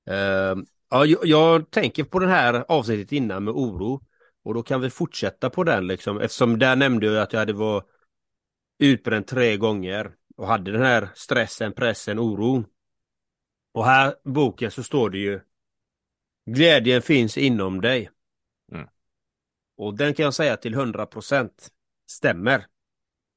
Ehm, 0.07 0.67
ja, 0.91 1.07
jag, 1.07 1.27
jag 1.27 1.71
tänker 1.71 2.05
på 2.05 2.19
det 2.19 2.29
här 2.29 2.65
avsnittet 2.69 3.13
innan 3.13 3.45
med 3.45 3.55
oro. 3.55 4.05
Och 4.43 4.55
då 4.55 4.63
kan 4.63 4.81
vi 4.81 4.91
fortsätta 4.91 5.51
på 5.51 5.65
den 5.65 5.87
liksom. 5.87 6.21
Eftersom 6.21 6.59
där 6.59 6.77
nämnde 6.77 7.07
jag 7.07 7.23
att 7.23 7.33
jag 7.33 7.41
hade 7.41 7.53
varit 7.53 7.85
utbränd 8.79 9.27
tre 9.27 9.57
gånger. 9.57 10.15
Och 10.37 10.47
hade 10.47 10.73
den 10.73 10.83
här 10.83 11.09
stressen, 11.15 11.73
pressen, 11.73 12.19
oron. 12.19 12.67
Och 13.73 13.85
här 13.85 14.15
boken 14.25 14.71
så 14.71 14.83
står 14.83 15.11
det 15.11 15.19
ju 15.19 15.41
Glädjen 16.47 17.03
finns 17.03 17.39
inom 17.39 17.81
dig. 17.81 18.11
Och 19.79 19.95
den 19.97 20.15
kan 20.15 20.25
jag 20.25 20.35
säga 20.35 20.57
till 20.57 20.75
100% 20.75 21.51
stämmer. 22.11 22.67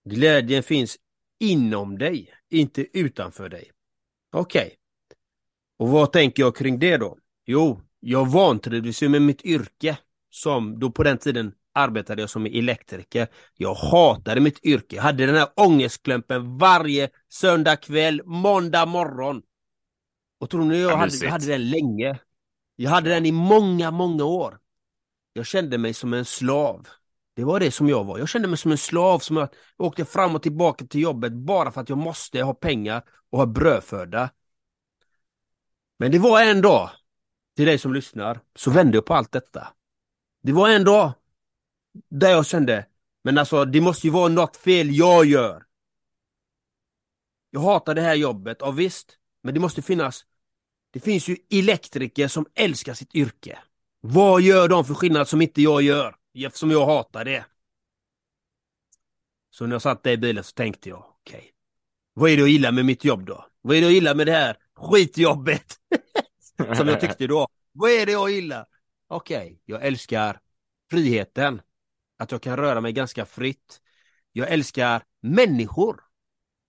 Glädjen 0.05 0.63
finns 0.63 0.98
inom 1.39 1.98
dig, 1.98 2.33
inte 2.50 2.98
utanför 3.00 3.50
dig. 3.50 3.71
Okej. 4.31 4.75
Och 5.77 5.89
vad 5.89 6.12
tänker 6.12 6.43
jag 6.43 6.55
kring 6.55 6.79
det 6.79 6.98
då? 6.98 7.17
Jo, 7.45 7.81
jag 8.00 8.29
vantrivdes 8.31 9.03
ju 9.03 9.10
med 9.10 9.21
mitt 9.21 9.41
yrke. 9.41 9.98
Som 10.29 10.79
då 10.79 10.91
på 10.91 11.03
den 11.03 11.17
tiden 11.17 11.53
arbetade 11.74 12.21
jag 12.21 12.29
som 12.29 12.45
elektriker. 12.45 13.27
Jag 13.57 13.74
hatade 13.74 14.41
mitt 14.41 14.65
yrke. 14.65 14.95
Jag 14.95 15.03
hade 15.03 15.25
den 15.25 15.36
här 15.36 15.48
ångestklumpen 15.55 16.57
varje 16.57 17.10
söndag 17.29 17.75
kväll, 17.75 18.21
måndag 18.25 18.86
morgon. 18.86 19.41
Och 20.39 20.50
tror 20.50 20.65
ni 20.65 20.81
jag 20.81 20.91
Ja, 20.91 20.95
hade, 20.95 21.15
jag 21.21 21.31
hade 21.31 21.45
den 21.45 21.69
länge? 21.69 22.19
Jag 22.75 22.89
hade 22.89 23.10
den 23.10 23.25
i 23.25 23.31
många, 23.31 23.91
många 23.91 24.25
år. 24.25 24.57
Jag 25.33 25.45
kände 25.45 25.77
mig 25.77 25.93
som 25.93 26.13
en 26.13 26.25
slav. 26.25 26.88
Det 27.33 27.43
var 27.43 27.59
det 27.59 27.71
som 27.71 27.89
jag 27.89 28.03
var. 28.03 28.19
Jag 28.19 28.29
kände 28.29 28.47
mig 28.47 28.57
som 28.57 28.71
en 28.71 28.77
slav 28.77 29.19
som 29.19 29.38
jag 29.38 29.50
åkte 29.77 30.05
fram 30.05 30.35
och 30.35 30.43
tillbaka 30.43 30.85
till 30.85 31.01
jobbet 31.01 31.33
bara 31.33 31.71
för 31.71 31.81
att 31.81 31.89
jag 31.89 31.97
måste 31.97 32.41
ha 32.41 32.53
pengar 32.53 33.03
och 33.29 33.39
ha 33.39 33.45
brödföda. 33.45 34.29
Men 36.00 36.11
det 36.11 36.19
var 36.19 36.41
en 36.41 36.61
dag, 36.61 36.89
till 37.55 37.65
dig 37.65 37.77
som 37.77 37.93
lyssnar, 37.93 38.39
så 38.55 38.71
vände 38.71 38.97
jag 38.97 39.05
på 39.05 39.13
allt 39.13 39.31
detta. 39.31 39.67
Det 40.43 40.51
var 40.51 40.69
en 40.69 40.83
dag 40.83 41.13
där 42.09 42.29
jag 42.29 42.45
kände, 42.45 42.85
men 43.23 43.38
alltså 43.38 43.65
det 43.65 43.81
måste 43.81 44.07
ju 44.07 44.13
vara 44.13 44.27
något 44.27 44.57
fel 44.57 44.95
jag 44.95 45.25
gör. 45.25 45.63
Jag 47.50 47.61
hatar 47.61 47.95
det 47.95 48.01
här 48.01 48.15
jobbet, 48.15 48.57
ja 48.59 48.71
visst, 48.71 49.17
men 49.43 49.53
det 49.53 49.59
måste 49.59 49.81
finnas 49.81 50.25
det 50.91 51.00
finns 51.00 51.27
ju 51.27 51.38
elektriker 51.50 52.27
som 52.27 52.45
älskar 52.55 52.93
sitt 52.93 53.15
yrke. 53.15 53.59
Vad 54.01 54.41
gör 54.41 54.67
de 54.67 54.86
för 54.86 54.93
skillnad 54.93 55.27
som 55.27 55.41
inte 55.41 55.62
jag 55.62 55.81
gör? 55.81 56.15
Eftersom 56.34 56.72
jag 56.72 56.86
hatar 56.86 57.25
det. 57.25 57.46
Så 59.50 59.65
när 59.65 59.75
jag 59.75 59.81
satt 59.81 60.03
där 60.03 60.12
i 60.12 60.17
bilen 60.17 60.43
så 60.43 60.51
tänkte 60.51 60.89
jag, 60.89 61.05
okej. 61.20 61.51
vad 62.13 62.29
är 62.31 62.36
det 62.36 62.39
jag 62.41 62.50
gillar 62.50 62.72
med 62.72 62.86
mitt 62.86 63.05
jobb 63.05 63.25
då? 63.25 63.46
Vad 63.62 63.77
är 63.77 63.81
det 63.81 63.86
jag 63.88 63.93
gillar 63.93 64.15
med 64.15 64.27
det 64.27 64.31
här 64.31 64.58
skitjobbet? 64.75 65.75
som 66.77 66.88
jag 66.88 67.01
tyckte 67.01 67.27
då. 67.27 67.48
Vad 67.72 67.91
är 67.91 68.05
det 68.05 68.12
jag 68.12 68.31
gillar? 68.31 68.65
Okej, 69.08 69.62
jag 69.65 69.86
älskar 69.86 70.39
friheten. 70.91 71.62
Att 72.17 72.31
jag 72.31 72.41
kan 72.41 72.58
röra 72.58 72.81
mig 72.81 72.93
ganska 72.93 73.25
fritt. 73.25 73.81
Jag 74.31 74.50
älskar 74.51 75.03
människor. 75.22 76.03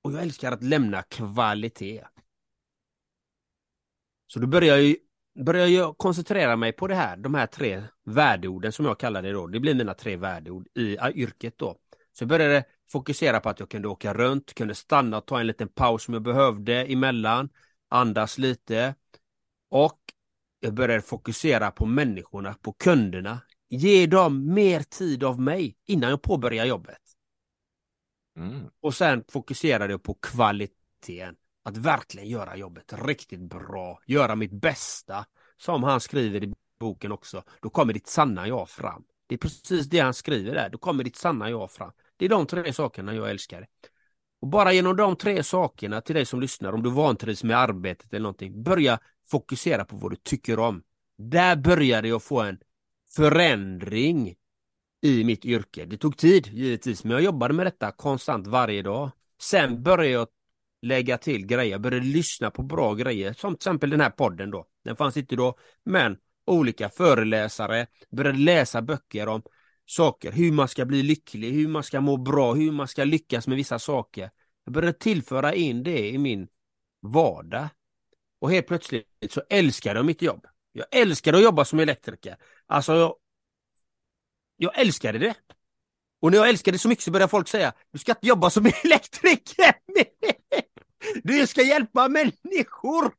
Och 0.02 0.12
jag 0.12 0.22
älskar 0.22 0.52
att 0.52 0.62
lämna 0.62 1.02
kvalitet. 1.02 2.04
Så 4.26 4.38
då 4.38 4.46
börjar 4.46 4.76
jag, 4.76 4.84
ju- 4.84 4.96
börjar 5.34 5.66
jag 5.66 5.98
koncentrera 5.98 6.56
mig 6.56 6.72
på 6.72 6.86
det 6.86 6.94
här, 6.94 7.16
de 7.16 7.34
här 7.34 7.46
tre 7.46 7.82
värdeorden 8.04 8.72
som 8.72 8.84
jag 8.84 8.98
kallar 8.98 9.22
det 9.22 9.32
då. 9.32 9.46
Det 9.46 9.60
blir 9.60 9.74
mina 9.74 9.94
tre 9.94 10.16
värdeord 10.16 10.68
i 10.74 10.96
yrket 11.14 11.54
då. 11.58 11.76
Så 12.12 12.22
jag 12.22 12.28
började 12.28 12.64
fokusera 12.90 13.40
på 13.40 13.48
att 13.48 13.60
jag 13.60 13.70
kunde 13.70 13.88
åka 13.88 14.14
runt, 14.14 14.54
kunde 14.54 14.74
stanna 14.74 15.18
och 15.18 15.26
ta 15.26 15.40
en 15.40 15.46
liten 15.46 15.68
paus 15.68 16.04
som 16.04 16.14
jag 16.14 16.22
behövde 16.22 16.84
emellan, 16.84 17.48
andas 17.88 18.38
lite. 18.38 18.94
Och 19.70 20.00
jag 20.60 20.74
började 20.74 21.02
fokusera 21.02 21.70
på 21.70 21.86
människorna, 21.86 22.54
på 22.62 22.72
kunderna. 22.72 23.40
Ge 23.68 24.06
dem 24.06 24.54
mer 24.54 24.80
tid 24.80 25.24
av 25.24 25.40
mig 25.40 25.76
innan 25.86 26.10
jag 26.10 26.22
påbörjar 26.22 26.64
jobbet. 26.64 26.98
Mm. 28.36 28.60
Och 28.80 28.94
sen 28.94 29.24
fokuserade 29.28 29.92
jag 29.92 30.02
på 30.02 30.14
kvaliteten. 30.14 31.36
Att 31.62 31.76
verkligen 31.76 32.28
göra 32.28 32.56
jobbet 32.56 32.92
riktigt 32.92 33.40
bra. 33.40 34.00
Göra 34.06 34.36
mitt 34.36 34.52
bästa. 34.52 35.26
Som 35.56 35.82
han 35.82 36.00
skriver 36.00 36.44
i 36.44 36.52
boken 36.80 37.12
också. 37.12 37.42
Då 37.62 37.70
kommer 37.70 37.92
ditt 37.92 38.06
sanna 38.06 38.48
jag 38.48 38.68
fram. 38.68 39.04
Det 39.26 39.34
är 39.34 39.38
precis 39.38 39.86
det 39.86 39.98
han 39.98 40.14
skriver 40.14 40.54
där. 40.54 40.68
Då 40.70 40.78
kommer 40.78 41.04
ditt 41.04 41.16
sanna 41.16 41.50
jag 41.50 41.70
fram. 41.70 41.92
Det 42.16 42.24
är 42.24 42.28
de 42.28 42.46
tre 42.46 42.72
sakerna 42.72 43.14
jag 43.14 43.30
älskar. 43.30 43.66
Och 44.40 44.48
bara 44.48 44.72
genom 44.72 44.96
de 44.96 45.16
tre 45.16 45.42
sakerna 45.42 46.00
till 46.00 46.14
dig 46.14 46.26
som 46.26 46.40
lyssnar, 46.40 46.72
om 46.72 46.82
du 46.82 46.90
vantrivs 46.90 47.44
med 47.44 47.58
arbetet 47.58 48.12
eller 48.12 48.22
någonting, 48.22 48.62
börja 48.62 48.98
fokusera 49.30 49.84
på 49.84 49.96
vad 49.96 50.12
du 50.12 50.16
tycker 50.16 50.58
om. 50.58 50.82
Där 51.18 51.56
började 51.56 52.08
jag 52.08 52.22
få 52.22 52.40
en 52.40 52.58
förändring 53.16 54.34
i 55.02 55.24
mitt 55.24 55.44
yrke. 55.44 55.84
Det 55.84 55.96
tog 55.96 56.16
tid 56.16 56.46
givetvis, 56.46 57.04
men 57.04 57.12
jag 57.12 57.22
jobbade 57.22 57.54
med 57.54 57.66
detta 57.66 57.92
konstant 57.92 58.46
varje 58.46 58.82
dag. 58.82 59.10
Sen 59.40 59.82
började 59.82 60.08
jag 60.08 60.28
lägga 60.82 61.18
till 61.18 61.46
grejer, 61.46 61.72
jag 61.72 61.80
började 61.80 62.06
lyssna 62.06 62.50
på 62.50 62.62
bra 62.62 62.94
grejer, 62.94 63.32
som 63.32 63.52
till 63.54 63.58
exempel 63.58 63.90
den 63.90 64.00
här 64.00 64.10
podden 64.10 64.50
då. 64.50 64.66
Den 64.84 64.96
fanns 64.96 65.16
inte 65.16 65.36
då, 65.36 65.58
men 65.84 66.16
olika 66.46 66.88
föreläsare, 66.88 67.86
började 68.10 68.38
läsa 68.38 68.82
böcker 68.82 69.28
om 69.28 69.42
saker, 69.86 70.32
hur 70.32 70.52
man 70.52 70.68
ska 70.68 70.84
bli 70.84 71.02
lycklig, 71.02 71.52
hur 71.52 71.68
man 71.68 71.82
ska 71.82 72.00
må 72.00 72.16
bra, 72.16 72.54
hur 72.54 72.72
man 72.72 72.88
ska 72.88 73.04
lyckas 73.04 73.46
med 73.46 73.56
vissa 73.56 73.78
saker. 73.78 74.30
Jag 74.64 74.74
började 74.74 74.98
tillföra 74.98 75.54
in 75.54 75.82
det 75.82 76.08
i 76.08 76.18
min 76.18 76.48
vardag. 77.02 77.68
Och 78.40 78.50
helt 78.50 78.66
plötsligt 78.66 79.06
så 79.30 79.42
älskade 79.50 79.98
jag 79.98 80.06
mitt 80.06 80.22
jobb. 80.22 80.46
Jag 80.72 80.86
älskade 80.90 81.38
att 81.38 81.44
jobba 81.44 81.64
som 81.64 81.78
elektriker. 81.78 82.36
Alltså, 82.66 82.94
jag, 82.94 83.14
jag 84.56 84.78
älskade 84.78 85.18
det. 85.18 85.34
Och 86.20 86.30
när 86.30 86.38
jag 86.38 86.48
älskade 86.48 86.74
det 86.74 86.78
så 86.78 86.88
mycket 86.88 87.04
så 87.04 87.10
började 87.10 87.30
folk 87.30 87.48
säga, 87.48 87.72
du 87.92 87.98
ska 87.98 88.12
inte 88.12 88.26
jobba 88.26 88.50
som 88.50 88.66
elektriker! 88.84 89.74
Du 91.22 91.46
ska 91.46 91.62
hjälpa 91.62 92.08
människor! 92.08 93.12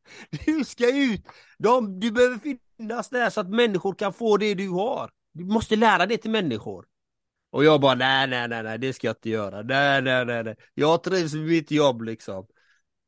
Du 0.46 0.64
ska 0.66 0.96
ut! 0.96 1.28
De, 1.58 2.00
du 2.00 2.12
behöver 2.12 2.40
finnas 2.78 3.10
där 3.10 3.30
så 3.30 3.42
att 3.42 3.50
människor 3.50 3.94
kan 3.96 4.14
få 4.14 4.38
det 4.38 4.54
du 4.54 4.70
har. 4.70 5.12
Du 5.34 5.46
måste 5.46 5.76
lära 5.76 6.06
det 6.06 6.18
till 6.18 6.32
människor. 6.32 6.86
Och 7.52 7.64
jag 7.66 7.82
bara, 7.82 7.96
nej, 7.96 8.28
nej, 8.28 8.48
nej, 8.48 8.64
nej, 8.64 8.80
det 8.80 8.94
ska 8.94 9.08
jag 9.08 9.16
inte 9.16 9.30
göra. 9.30 9.62
Nej, 9.62 10.02
nej, 10.02 10.26
nej, 10.26 10.44
nej. 10.44 10.56
Jag 10.74 11.04
trivs 11.04 11.34
med 11.34 11.46
mitt 11.46 11.72
jobb 11.72 12.02
liksom. 12.02 12.48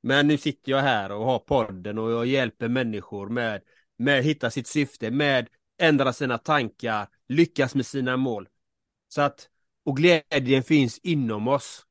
Men 0.03 0.27
nu 0.27 0.37
sitter 0.37 0.71
jag 0.71 0.81
här 0.81 1.11
och 1.11 1.25
har 1.25 1.39
podden 1.39 1.97
och 1.97 2.11
jag 2.11 2.25
hjälper 2.25 2.67
människor 2.67 3.29
med, 3.29 3.61
med 3.97 4.19
att 4.19 4.25
hitta 4.25 4.51
sitt 4.51 4.67
syfte, 4.67 5.11
med 5.11 5.47
ändra 5.77 6.13
sina 6.13 6.37
tankar, 6.37 7.07
lyckas 7.27 7.75
med 7.75 7.85
sina 7.85 8.17
mål. 8.17 8.47
Så 9.07 9.21
att 9.21 9.49
och 9.85 9.97
glädjen 9.97 10.63
finns 10.63 10.97
inom 10.97 11.47
oss. 11.47 11.85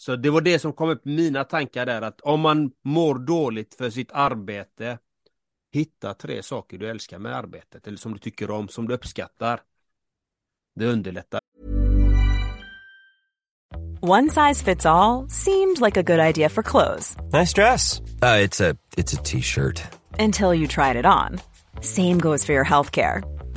Så 0.00 0.16
det 0.16 0.30
var 0.30 0.40
det 0.40 0.58
som 0.58 0.72
kom 0.72 0.88
upp 0.88 1.04
mina 1.04 1.44
tankar 1.44 1.86
där 1.86 2.02
att 2.02 2.20
om 2.20 2.40
man 2.40 2.70
mår 2.84 3.14
dåligt 3.14 3.74
för 3.74 3.90
sitt 3.90 4.12
arbete 4.12 4.98
Hitta 5.72 6.14
tre 6.14 6.42
saker 6.42 6.78
du 6.78 6.90
älskar 6.90 7.18
med 7.18 7.36
arbetet 7.36 7.86
eller 7.86 7.96
som 7.96 8.12
du 8.12 8.18
tycker 8.18 8.50
om, 8.50 8.68
som 8.68 8.88
du 8.88 8.94
uppskattar. 8.94 9.60
Det 10.74 10.86
underlättar. 10.86 11.40
One 14.00 14.30
size 14.30 14.64
fits 14.64 14.86
all 14.86 15.28
seemed 15.28 15.80
like 15.80 16.00
a 16.00 16.02
good 16.02 16.20
idea 16.36 16.48
for 16.48 16.62
clothes. 16.62 17.16
Nice 17.32 17.52
dress. 17.52 18.00
Uh, 18.00 18.44
it's 18.44 18.70
a 18.70 18.76
it's 18.96 19.20
a 19.20 19.22
t-shirt. 19.24 19.82
Until 20.18 20.54
you 20.54 20.66
tried 20.66 20.96
it 20.96 21.06
on. 21.06 21.40
Same 21.82 22.18
goes 22.18 22.46
for 22.46 22.52
your 22.52 22.64
healthcare. 22.64 23.39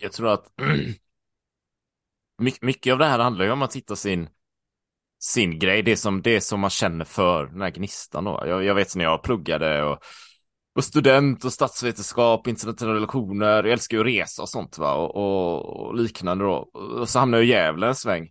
Jag 0.00 0.12
tror 0.12 0.28
att 0.28 0.52
mycket 2.60 2.92
av 2.92 2.98
det 2.98 3.06
här 3.06 3.18
handlar 3.18 3.44
ju 3.44 3.50
om 3.50 3.62
att 3.62 3.76
hitta 3.76 3.96
sin 3.96 4.28
sin 5.18 5.58
grej, 5.58 5.82
det 5.82 5.96
som, 5.96 6.22
det 6.22 6.40
som 6.40 6.60
man 6.60 6.70
känner 6.70 7.04
för, 7.04 7.46
den 7.46 7.60
här 7.60 7.70
gnistan 7.70 8.24
då. 8.24 8.42
Jag, 8.46 8.64
jag 8.64 8.74
vet 8.74 8.96
när 8.96 9.04
jag 9.04 9.22
pluggade 9.22 9.82
och 9.82 10.02
och 10.74 10.84
student 10.84 11.44
och 11.44 11.52
statsvetenskap, 11.52 12.46
internationella 12.46 12.96
relationer, 12.96 13.64
jag 13.64 13.72
älskar 13.72 13.96
ju 13.96 14.00
att 14.00 14.06
resa 14.06 14.42
och 14.42 14.48
sånt 14.48 14.78
va, 14.78 14.94
och, 14.94 15.16
och, 15.16 15.86
och 15.86 15.94
liknande 15.94 16.44
då. 16.44 16.54
Och 16.72 17.08
så 17.08 17.18
hamnade 17.18 17.42
jag 17.42 17.48
i 17.48 17.50
Gävle 17.50 17.86
en 17.86 17.94
sväng, 17.94 18.30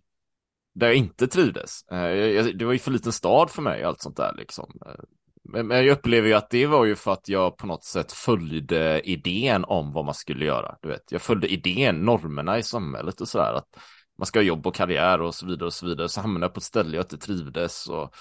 där 0.74 0.86
jag 0.86 0.96
inte 0.96 1.26
trivdes. 1.26 1.82
Eh, 1.92 1.98
jag, 2.08 2.58
det 2.58 2.64
var 2.64 2.72
ju 2.72 2.78
för 2.78 2.90
liten 2.90 3.12
stad 3.12 3.50
för 3.50 3.62
mig, 3.62 3.82
allt 3.82 4.00
sånt 4.00 4.16
där 4.16 4.34
liksom. 4.36 4.72
Eh, 4.86 5.04
men 5.44 5.70
jag 5.70 5.88
upplever 5.88 6.28
ju 6.28 6.34
att 6.34 6.50
det 6.50 6.66
var 6.66 6.84
ju 6.84 6.96
för 6.96 7.12
att 7.12 7.28
jag 7.28 7.56
på 7.56 7.66
något 7.66 7.84
sätt 7.84 8.12
följde 8.12 9.00
idén 9.10 9.64
om 9.64 9.92
vad 9.92 10.04
man 10.04 10.14
skulle 10.14 10.44
göra. 10.44 10.76
Du 10.82 10.88
vet, 10.88 11.12
jag 11.12 11.22
följde 11.22 11.52
idén, 11.52 12.04
normerna 12.04 12.58
i 12.58 12.62
samhället 12.62 13.20
och 13.20 13.28
sådär. 13.28 13.52
Att 13.52 13.78
man 14.18 14.26
ska 14.26 14.38
ha 14.38 14.44
jobb 14.44 14.66
och 14.66 14.74
karriär 14.74 15.20
och 15.20 15.34
så 15.34 15.46
vidare 15.46 15.66
och 15.66 15.72
så 15.72 15.86
vidare. 15.86 16.08
Så 16.08 16.20
hamnade 16.20 16.44
jag 16.44 16.54
på 16.54 16.58
ett 16.58 16.64
ställe 16.64 16.96
jag 16.96 17.04
inte 17.04 17.18
trivdes 17.18 17.88
och 17.88 18.14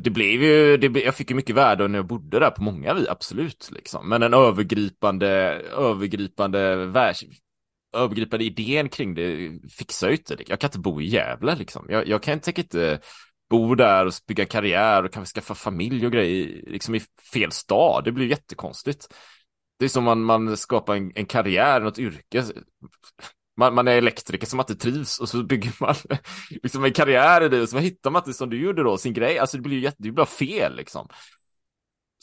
det 0.00 0.10
blev 0.10 0.42
ju, 0.42 0.76
det, 0.76 1.00
jag 1.00 1.14
fick 1.14 1.30
ju 1.30 1.36
mycket 1.36 1.56
värde 1.56 1.88
när 1.88 1.98
jag 1.98 2.06
bodde 2.06 2.38
där 2.38 2.50
på 2.50 2.62
många 2.62 2.94
vis, 2.94 3.08
absolut 3.08 3.70
liksom. 3.72 4.08
Men 4.08 4.20
den 4.20 4.34
övergripande, 4.34 5.28
övergripande 5.76 6.86
världs, 6.86 7.24
övergripande 7.96 8.44
idén 8.44 8.88
kring 8.88 9.14
det 9.14 9.58
fixar 9.70 10.06
jag 10.06 10.14
inte. 10.14 10.36
Jag 10.46 10.60
kan 10.60 10.68
inte 10.68 10.78
bo 10.78 11.00
i 11.00 11.06
Gävle 11.06 11.56
liksom. 11.56 11.86
Jag, 11.88 12.08
jag 12.08 12.22
kan 12.22 12.40
tänka 12.40 12.62
inte 12.62 13.00
bo 13.54 13.74
där 13.74 14.06
och 14.06 14.12
bygga 14.26 14.46
karriär 14.46 15.04
och 15.04 15.12
kanske 15.12 15.34
skaffa 15.34 15.54
familj 15.54 16.06
och 16.06 16.12
grejer 16.12 16.64
liksom 16.66 16.94
i 16.94 17.00
fel 17.32 17.52
stad. 17.52 18.04
Det 18.04 18.12
blir 18.12 18.26
jättekonstigt. 18.26 19.14
Det 19.78 19.84
är 19.84 19.88
som 19.88 20.04
man, 20.04 20.22
man 20.22 20.56
skapar 20.56 20.96
en, 20.96 21.12
en 21.14 21.26
karriär, 21.26 21.80
något 21.80 21.98
yrke. 21.98 22.44
Man, 23.56 23.74
man, 23.74 23.88
är 23.88 23.96
elektriker 23.96 24.46
som 24.46 24.60
inte 24.60 24.74
trivs 24.74 25.20
och 25.20 25.28
så 25.28 25.42
bygger 25.42 25.72
man 25.80 25.94
liksom 26.62 26.84
en 26.84 26.92
karriär 26.92 27.42
i 27.42 27.48
det 27.48 27.62
och 27.62 27.68
så 27.68 27.78
hittar 27.78 28.10
man 28.10 28.20
inte 28.20 28.32
som 28.32 28.50
du 28.50 28.60
gjorde 28.60 28.82
då 28.82 28.98
sin 28.98 29.12
grej. 29.12 29.38
Alltså 29.38 29.56
det 29.56 29.62
blir 29.62 29.76
ju 29.76 29.82
jätte, 29.82 29.96
det 29.98 30.12
blir 30.12 30.24
fel 30.24 30.76
liksom. 30.76 31.08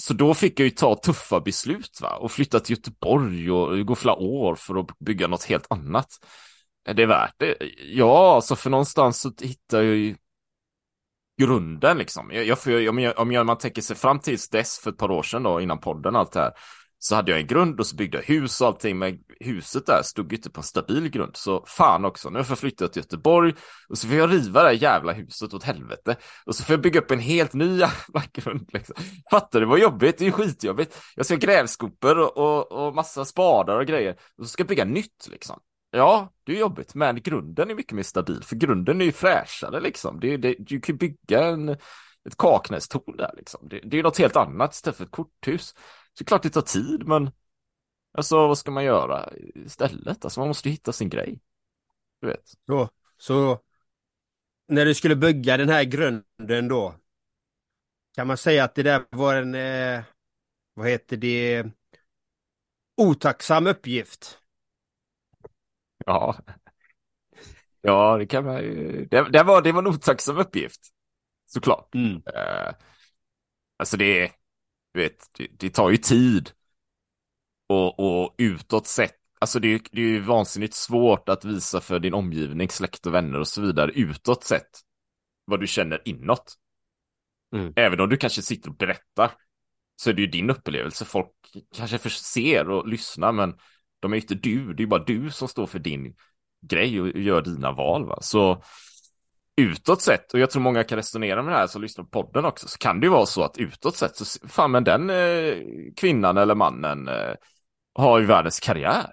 Så 0.02 0.14
då 0.14 0.34
fick 0.34 0.60
jag 0.60 0.64
ju 0.64 0.72
ta 0.72 0.96
tuffa 0.96 1.40
beslut 1.40 2.02
va 2.02 2.16
och 2.16 2.32
flytta 2.32 2.60
till 2.60 2.76
Göteborg 2.76 3.52
och 3.52 3.86
gå 3.86 3.96
flera 3.96 4.16
år 4.16 4.56
för 4.56 4.80
att 4.80 5.00
bygga 5.00 5.28
något 5.28 5.44
helt 5.44 5.72
annat. 5.72 6.08
Är 6.86 6.94
det 6.94 7.06
värt 7.06 7.36
det? 7.38 7.58
Ja, 7.94 8.36
alltså 8.36 8.56
för 8.56 8.70
någonstans 8.70 9.22
så 9.22 9.32
hittar 9.42 9.82
jag 9.82 9.96
ju 9.96 10.16
grunden 11.42 11.98
liksom. 11.98 12.32
Jag, 12.32 12.46
jag, 12.46 12.90
om, 12.90 13.00
jag, 13.00 13.20
om 13.20 13.32
jag, 13.32 13.46
man 13.46 13.58
tänker 13.58 13.82
sig 13.82 13.96
fram 13.96 14.20
tills 14.20 14.50
dess 14.50 14.80
för 14.80 14.92
ett 14.92 14.98
par 14.98 15.12
år 15.12 15.24
sedan 15.24 15.44
då 15.44 15.62
innan 15.62 15.80
podden 15.80 16.16
och 16.16 16.22
allt 16.22 16.32
det 16.32 16.40
här 16.40 16.52
så 17.04 17.16
hade 17.16 17.32
jag 17.32 17.40
en 17.40 17.48
grund 17.48 17.80
och 17.80 17.88
så 17.88 17.96
byggde 17.96 18.18
jag 18.18 18.26
hus 18.26 18.62
och 18.62 18.68
allting 18.68 18.98
men 18.98 19.20
huset 19.40 19.86
där 19.86 20.02
stod 20.04 20.34
inte 20.34 20.50
på 20.50 20.60
en 20.60 20.64
stabil 20.64 21.10
grund 21.10 21.38
så 21.38 21.64
fan 21.68 22.06
också 22.06 22.30
nu 22.30 22.34
har 22.34 22.40
jag 22.40 22.48
förflyttat 22.48 22.94
till 22.94 23.00
Göteborg 23.00 23.54
och 23.90 23.98
så 23.98 24.08
får 24.08 24.18
jag 24.18 24.32
riva 24.32 24.62
det 24.62 24.68
här 24.68 24.76
jävla 24.76 25.14
huset 25.14 25.54
åt 25.54 25.64
helvete 25.64 26.16
och 26.46 26.56
så 26.56 26.64
får 26.64 26.74
jag 26.74 26.82
bygga 26.82 27.00
upp 27.00 27.12
en 27.12 27.20
helt 27.20 27.54
ny 27.54 27.78
jävla 27.78 28.24
grund 28.34 28.70
liksom. 28.74 28.96
Fattar 29.32 29.60
du 29.60 29.66
vad 29.66 29.80
jobbigt? 29.80 30.18
Det 30.18 30.24
är 30.24 30.26
ju 30.26 30.32
skitjobbigt. 30.32 30.98
Jag 31.16 31.26
ska 31.26 31.36
ha 31.36 31.40
grävskopor 31.40 32.18
och, 32.20 32.38
och, 32.38 32.72
och 32.72 32.96
massa 32.96 33.26
spadar 33.26 33.80
och 33.80 33.86
grejer 33.86 34.16
och 34.38 34.46
så 34.46 34.50
ska 34.50 34.62
jag 34.62 34.68
bygga 34.68 34.86
nytt 34.86 35.28
liksom. 35.32 35.60
Ja, 35.92 36.34
det 36.44 36.52
är 36.54 36.60
jobbigt, 36.60 36.96
men 36.96 37.22
grunden 37.22 37.70
är 37.70 37.76
mycket 37.76 37.94
mer 37.94 38.04
stabil, 38.04 38.44
för 38.44 38.56
grunden 38.56 39.02
är 39.02 39.06
ju 39.06 39.12
fräschare 39.12 39.80
liksom. 39.80 40.20
Det, 40.20 40.38
det, 40.38 40.56
du 40.60 40.82
kan 40.82 40.98
bygga 40.98 41.44
en, 41.46 41.70
ett 41.70 42.38
kaknästorn 42.38 43.18
där 43.18 43.34
liksom. 43.38 43.68
Det, 43.70 43.80
det 43.80 44.00
är 44.00 44.04
något 44.04 44.18
helt 44.18 44.36
annat 44.36 44.74
istället 44.74 44.98
för 44.98 45.04
ett 45.04 45.12
korthus. 45.12 45.68
Så 45.68 45.76
det 46.18 46.24
är 46.24 46.26
klart 46.26 46.44
det 46.44 46.50
tar 46.50 46.62
tid, 46.62 47.08
men 47.08 47.32
alltså 48.14 48.48
vad 48.48 48.58
ska 48.58 48.72
man 48.72 48.84
göra 48.84 49.30
istället? 49.56 50.26
Alltså 50.26 50.40
man 50.40 50.48
måste 50.48 50.68
ju 50.70 50.72
hitta 50.72 50.92
sin 50.92 51.10
grej. 51.10 51.40
Du 52.22 52.28
vet. 52.28 52.54
Så, 52.68 52.90
så 53.18 53.60
när 54.68 54.86
du 54.86 54.94
skulle 54.94 55.16
bygga 55.16 55.58
den 55.58 55.70
här 55.70 55.84
grunden 55.84 56.68
då, 56.68 56.96
kan 58.16 58.28
man 58.28 58.38
säga 58.38 58.64
att 58.64 58.76
det 58.76 58.84
där 58.84 59.06
var 59.10 59.36
en, 59.36 59.56
eh, 59.56 60.04
vad 60.74 60.90
heter 60.90 61.18
det, 61.18 61.66
otacksam 62.98 63.68
uppgift? 63.68 64.41
Ja. 66.06 66.36
Ja, 67.82 68.18
det 68.18 68.26
kan 68.26 68.46
man 68.46 68.64
ju. 68.64 69.06
Det, 69.12 69.30
det, 69.30 69.44
var, 69.44 69.62
det 69.62 69.72
var 69.72 69.82
en 69.82 69.88
otacksam 69.88 70.38
uppgift. 70.38 70.82
Såklart. 71.46 71.96
Mm. 71.96 72.16
Uh, 72.16 72.74
alltså 73.78 73.98
det, 73.98 74.32
du 74.94 75.00
vet, 75.00 75.26
det, 75.38 75.48
det, 75.60 75.70
tar 75.70 75.90
ju 75.90 75.98
tid. 75.98 76.52
Och, 77.68 78.00
och 78.00 78.36
utåt 78.38 78.88
sett, 78.88 79.16
alltså 79.40 79.60
det, 79.60 79.82
det 79.92 80.02
är 80.02 80.06
ju 80.06 80.20
vansinnigt 80.20 80.74
svårt 80.74 81.30
att 81.30 81.46
visa 81.46 81.82
för 81.82 82.00
din 82.00 82.14
omgivning, 82.14 82.70
släkt 82.70 83.06
och 83.06 83.14
vänner 83.14 83.40
och 83.40 83.48
så 83.48 83.62
vidare 83.62 83.92
utåt 83.92 84.44
sett 84.44 84.70
vad 85.46 85.60
du 85.60 85.68
känner 85.68 86.02
inåt. 86.06 86.56
Mm. 87.56 87.74
Även 87.76 88.00
om 88.00 88.10
du 88.10 88.18
kanske 88.18 88.42
sitter 88.42 88.70
och 88.70 88.76
berättar 88.76 89.32
så 89.96 90.10
är 90.10 90.14
det 90.14 90.22
ju 90.22 90.28
din 90.28 90.50
upplevelse. 90.50 91.06
Folk 91.06 91.32
kanske 91.76 92.10
ser 92.10 92.70
och 92.70 92.88
lyssnar 92.88 93.32
men 93.32 93.54
de 94.02 94.12
är 94.14 94.16
ju 94.16 94.22
inte 94.22 94.36
du, 94.36 94.74
det 94.74 94.84
är 94.84 94.88
bara 94.88 95.04
du 95.04 95.30
som 95.30 95.48
står 95.48 95.68
för 95.68 95.80
din 95.80 96.16
grej 96.62 97.02
och 97.02 97.08
gör 97.08 97.42
dina 97.42 97.72
val. 97.72 98.06
Va? 98.06 98.18
Så 98.22 98.64
utåt 99.56 100.02
sett, 100.02 100.34
och 100.34 100.40
jag 100.40 100.52
tror 100.52 100.62
många 100.62 100.84
kan 100.84 100.96
resonera 100.96 101.44
med 101.44 101.54
det 101.54 101.58
här 101.58 101.68
som 101.68 101.82
lyssnar 101.82 102.04
på 102.04 102.24
podden 102.24 102.46
också, 102.46 102.68
så 102.68 102.78
kan 102.78 103.00
det 103.00 103.06
ju 103.06 103.12
vara 103.12 103.26
så 103.26 103.44
att 103.44 103.58
utåt 103.58 103.96
sett 103.96 104.16
så, 104.16 104.48
fan 104.48 104.72
men 104.72 104.84
den 104.84 105.10
eh, 105.10 105.56
kvinnan 105.98 106.38
eller 106.38 106.56
mannen 106.56 107.08
eh, 107.08 107.34
har 107.94 108.20
ju 108.20 108.26
världens 108.26 108.60
karriär. 108.60 109.12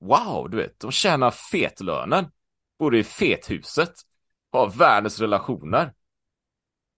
Wow, 0.00 0.50
du 0.50 0.56
vet, 0.56 0.80
de 0.80 0.92
tjänar 0.92 1.30
fetlönen, 1.30 2.26
bor 2.78 2.94
i 2.96 3.04
fethuset, 3.04 3.92
har 4.52 4.70
världens 4.70 5.20
relationer, 5.20 5.92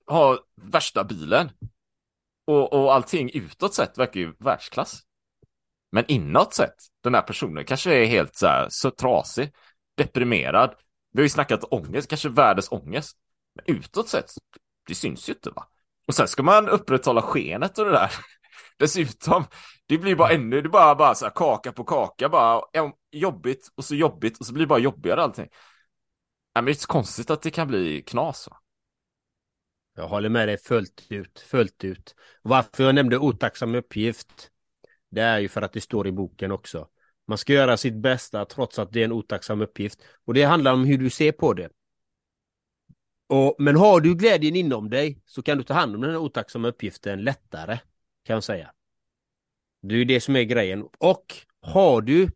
har 0.06 0.38
värsta 0.62 1.04
bilen. 1.04 1.50
Och, 2.46 2.72
och 2.72 2.94
allting 2.94 3.30
utåt 3.34 3.74
sett 3.74 3.98
verkar 3.98 4.20
ju 4.20 4.34
världsklass. 4.38 5.05
Men 5.92 6.04
inåt 6.08 6.54
sett, 6.54 6.74
den 7.02 7.14
här 7.14 7.22
personen 7.22 7.64
kanske 7.64 7.94
är 7.94 8.06
helt 8.06 8.36
så 8.36 8.46
här 8.46 8.66
så 8.70 8.90
trasig, 8.90 9.52
deprimerad. 9.96 10.74
Vi 11.12 11.20
har 11.20 11.24
ju 11.24 11.28
snackat 11.28 11.64
ångest, 11.70 12.08
kanske 12.08 12.28
världens 12.28 12.72
ångest. 12.72 13.16
Men 13.54 13.76
utåt 13.76 14.08
sett, 14.08 14.30
det 14.88 14.94
syns 14.94 15.28
ju 15.28 15.32
inte 15.32 15.50
va. 15.50 15.68
Och 16.06 16.14
sen 16.14 16.28
ska 16.28 16.42
man 16.42 16.68
upprätthålla 16.68 17.22
skenet 17.22 17.78
och 17.78 17.84
det 17.84 17.90
där. 17.90 18.12
Dessutom, 18.78 19.44
det 19.86 19.98
blir 19.98 20.16
bara 20.16 20.30
ännu, 20.30 20.60
det 20.60 20.68
är 20.68 20.70
bara, 20.70 20.94
bara 20.94 21.14
så 21.14 21.24
här 21.24 21.32
kaka 21.34 21.72
på 21.72 21.84
kaka, 21.84 22.28
bara 22.28 22.62
jobbigt 23.12 23.72
och 23.74 23.84
så 23.84 23.94
jobbigt 23.94 24.38
och 24.38 24.46
så 24.46 24.52
blir 24.52 24.64
det 24.64 24.68
bara 24.68 24.78
jobbigare 24.78 25.22
allting. 25.22 25.48
Nej, 26.54 26.62
men 26.62 26.64
det 26.64 26.70
är 26.70 26.74
så 26.74 26.86
konstigt 26.86 27.30
att 27.30 27.42
det 27.42 27.50
kan 27.50 27.68
bli 27.68 28.02
knas 28.02 28.48
va? 28.48 28.56
Jag 29.96 30.08
håller 30.08 30.28
med 30.28 30.48
dig 30.48 30.58
fullt 30.58 31.06
ut, 31.10 31.44
fullt 31.48 31.84
ut. 31.84 32.14
Varför 32.42 32.84
jag 32.84 32.94
nämnde 32.94 33.18
otacksam 33.18 33.74
uppgift, 33.74 34.50
det 35.16 35.22
är 35.22 35.38
ju 35.38 35.48
för 35.48 35.62
att 35.62 35.72
det 35.72 35.80
står 35.80 36.06
i 36.06 36.12
boken 36.12 36.52
också. 36.52 36.88
Man 37.26 37.38
ska 37.38 37.52
göra 37.52 37.76
sitt 37.76 37.94
bästa 37.94 38.44
trots 38.44 38.78
att 38.78 38.92
det 38.92 39.00
är 39.00 39.04
en 39.04 39.12
otacksam 39.12 39.60
uppgift. 39.60 40.02
Och 40.24 40.34
det 40.34 40.42
handlar 40.42 40.72
om 40.72 40.84
hur 40.84 40.98
du 40.98 41.10
ser 41.10 41.32
på 41.32 41.52
det. 41.54 41.70
Och, 43.26 43.56
men 43.58 43.76
har 43.76 44.00
du 44.00 44.14
glädjen 44.14 44.56
inom 44.56 44.90
dig 44.90 45.22
så 45.26 45.42
kan 45.42 45.58
du 45.58 45.64
ta 45.64 45.74
hand 45.74 45.94
om 45.94 46.00
den 46.00 46.10
här 46.10 46.18
otacksamma 46.18 46.68
uppgiften 46.68 47.24
lättare, 47.24 47.78
kan 48.24 48.34
jag 48.34 48.44
säga. 48.44 48.72
Det 49.82 49.94
är 49.94 49.98
ju 49.98 50.04
det 50.04 50.20
som 50.20 50.36
är 50.36 50.42
grejen. 50.42 50.88
Och 50.98 51.34
har 51.60 52.00
du 52.00 52.30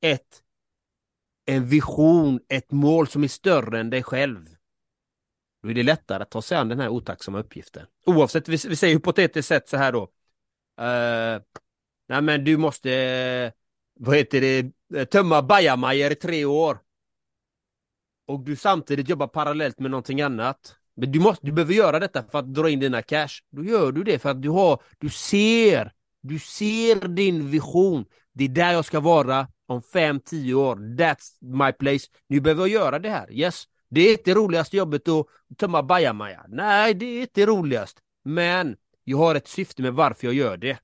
ett 0.00 0.42
en 1.46 1.66
vision, 1.66 2.40
ett 2.48 2.72
mål 2.72 3.08
som 3.08 3.24
är 3.24 3.28
större 3.28 3.80
än 3.80 3.90
dig 3.90 4.02
själv. 4.02 4.46
Då 5.62 5.70
är 5.70 5.74
det 5.74 5.82
lättare 5.82 6.22
att 6.22 6.30
ta 6.30 6.42
sig 6.42 6.58
an 6.58 6.68
den 6.68 6.80
här 6.80 6.88
otacksamma 6.88 7.38
uppgiften. 7.38 7.86
Oavsett, 8.06 8.48
vi, 8.48 8.58
vi 8.68 8.76
säger 8.76 8.94
hypotetiskt 8.94 9.48
sett 9.48 9.68
så 9.68 9.76
här 9.76 9.92
då. 9.92 10.02
Uh, 10.80 11.42
nej 12.08 12.22
men 12.22 12.44
du 12.44 12.56
måste, 12.56 12.92
eh, 12.92 13.52
vad 14.00 14.16
heter 14.16 14.40
det, 14.40 14.72
eh, 14.96 15.04
tömma 15.04 15.42
bajamajor 15.42 16.12
i 16.12 16.14
tre 16.14 16.44
år. 16.44 16.78
Och 18.26 18.40
du 18.40 18.56
samtidigt 18.56 19.08
jobbar 19.08 19.26
parallellt 19.26 19.78
med 19.78 19.90
någonting 19.90 20.20
annat. 20.20 20.76
Men 20.96 21.12
du, 21.12 21.20
måste, 21.20 21.46
du 21.46 21.52
behöver 21.52 21.74
göra 21.74 21.98
detta 21.98 22.24
för 22.30 22.38
att 22.38 22.54
dra 22.54 22.70
in 22.70 22.80
dina 22.80 23.02
cash. 23.02 23.28
Då 23.50 23.64
gör 23.64 23.92
du 23.92 24.04
det 24.04 24.18
för 24.18 24.30
att 24.30 24.42
du 24.42 24.48
har, 24.48 24.82
du 24.98 25.10
ser, 25.10 25.92
du 26.22 26.38
ser 26.38 27.08
din 27.08 27.50
vision. 27.50 28.04
Det 28.32 28.44
är 28.44 28.48
där 28.48 28.72
jag 28.72 28.84
ska 28.84 29.00
vara 29.00 29.48
om 29.66 29.82
fem, 29.82 30.20
tio 30.20 30.54
år. 30.54 30.76
That's 30.76 31.38
my 31.40 31.72
place. 31.72 32.06
Nu 32.28 32.40
behöver 32.40 32.62
jag 32.62 32.68
göra 32.68 32.98
det 32.98 33.10
här. 33.10 33.32
Yes. 33.32 33.64
Det 33.90 34.00
är 34.00 34.12
inte 34.12 34.30
det 34.30 34.34
roligaste 34.34 34.76
jobbet 34.76 35.08
att 35.08 35.26
tömma 35.58 35.82
bajamaja. 35.82 36.44
Nej, 36.48 36.94
det 36.94 37.06
är 37.06 37.20
inte 37.20 37.46
roligast. 37.46 37.98
Men 38.24 38.76
jag 39.04 39.18
har 39.18 39.34
ett 39.34 39.48
syfte 39.48 39.82
med 39.82 39.94
varför 39.94 40.26
jag 40.26 40.34
gör 40.34 40.56
det. 40.56 40.78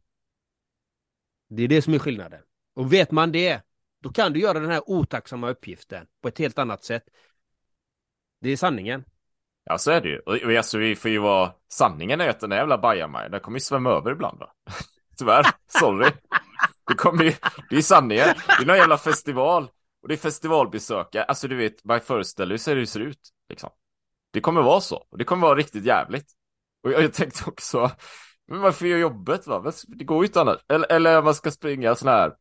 Det 1.56 1.62
är 1.62 1.68
det 1.68 1.82
som 1.82 1.94
är 1.94 1.98
skillnaden. 1.98 2.42
Och 2.74 2.92
vet 2.92 3.10
man 3.10 3.32
det, 3.32 3.60
då 4.02 4.12
kan 4.12 4.32
du 4.32 4.40
göra 4.40 4.60
den 4.60 4.70
här 4.70 4.90
otacksamma 4.90 5.50
uppgiften 5.50 6.06
på 6.22 6.28
ett 6.28 6.38
helt 6.38 6.58
annat 6.58 6.84
sätt. 6.84 7.04
Det 8.40 8.50
är 8.50 8.56
sanningen. 8.56 9.04
Ja, 9.64 9.78
så 9.78 9.90
är 9.90 10.00
det 10.00 10.08
ju. 10.08 10.18
Och 10.18 10.56
alltså, 10.56 10.78
vi 10.78 10.96
får 10.96 11.10
ju 11.10 11.18
vara... 11.18 11.52
Sanningen 11.72 12.20
är 12.20 12.28
att 12.28 12.40
den 12.40 12.50
där 12.50 12.56
jävla 12.56 12.78
bajamajan, 12.78 13.30
den 13.30 13.40
kommer 13.40 13.56
ju 13.56 13.60
svämma 13.60 13.90
över 13.90 14.12
ibland 14.12 14.38
va. 14.38 14.52
Tyvärr, 15.18 15.46
sorry. 15.80 16.10
Det 16.86 16.94
kommer 16.94 17.24
ju, 17.24 17.32
det 17.70 17.76
är 17.76 17.82
sanningen. 17.82 18.28
Det 18.58 18.62
är 18.62 18.66
någon 18.66 18.76
jävla 18.76 18.98
festival. 18.98 19.68
Och 20.02 20.08
det 20.08 20.14
är 20.14 20.18
festivalbesökare. 20.18 21.24
Alltså 21.24 21.48
du 21.48 21.56
vet, 21.56 21.84
man 21.84 22.00
föreställer 22.00 22.56
sig 22.56 22.74
hur 22.74 22.80
det 22.80 22.86
ser 22.86 23.00
ut. 23.00 23.20
Liksom. 23.48 23.70
Det 24.32 24.40
kommer 24.40 24.62
vara 24.62 24.80
så. 24.80 25.06
Och 25.10 25.18
det 25.18 25.24
kommer 25.24 25.46
vara 25.46 25.58
riktigt 25.58 25.84
jävligt. 25.84 26.26
Och 26.82 26.92
jag, 26.92 27.02
jag 27.02 27.12
tänkte 27.12 27.44
också, 27.46 27.90
men 28.48 28.60
varför 28.60 28.86
gör 28.86 28.98
jobbet 28.98 29.46
va? 29.46 29.72
Det 29.88 30.04
går 30.04 30.24
ju 30.24 30.26
inte 30.26 30.40
annars. 30.40 30.58
Eller, 30.68 30.92
eller 30.92 31.22
man 31.22 31.34
ska 31.34 31.50
springa 31.50 31.94
sån 31.94 32.08
här 32.08 32.32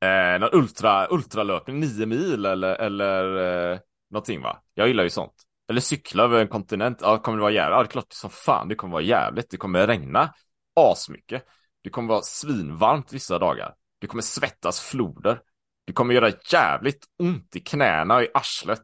eh, 0.00 0.40
någon 0.40 0.50
ultra, 0.52 1.08
ultralöpning, 1.10 1.80
nio 1.80 2.06
mil 2.06 2.46
eller, 2.46 2.74
eller 2.74 3.36
eh, 3.72 3.78
någonting 4.10 4.42
va? 4.42 4.62
Jag 4.74 4.88
gillar 4.88 5.04
ju 5.04 5.10
sånt. 5.10 5.34
Eller 5.68 5.80
cykla 5.80 6.22
över 6.22 6.40
en 6.40 6.48
kontinent. 6.48 6.98
Ja, 7.00 7.18
kommer 7.18 7.38
det 7.38 7.42
vara 7.42 7.52
jävligt? 7.52 7.74
Ja, 7.76 7.82
det 7.82 7.86
är 7.88 7.90
klart 7.90 8.12
som 8.12 8.30
fan 8.30 8.68
det 8.68 8.74
kommer 8.74 8.92
vara 8.92 9.02
jävligt. 9.02 9.50
Det 9.50 9.56
kommer 9.56 9.86
regna 9.86 10.34
asmycket. 10.76 11.44
Det 11.82 11.90
kommer 11.90 12.08
vara 12.08 12.22
svinvarmt 12.22 13.12
vissa 13.12 13.38
dagar. 13.38 13.74
Det 14.00 14.06
kommer 14.06 14.22
svettas 14.22 14.80
floder. 14.80 15.40
Det 15.86 15.92
kommer 15.92 16.14
göra 16.14 16.32
jävligt 16.52 17.04
ont 17.18 17.56
i 17.56 17.60
knäna 17.60 18.16
och 18.16 18.22
i 18.22 18.28
arslet. 18.34 18.82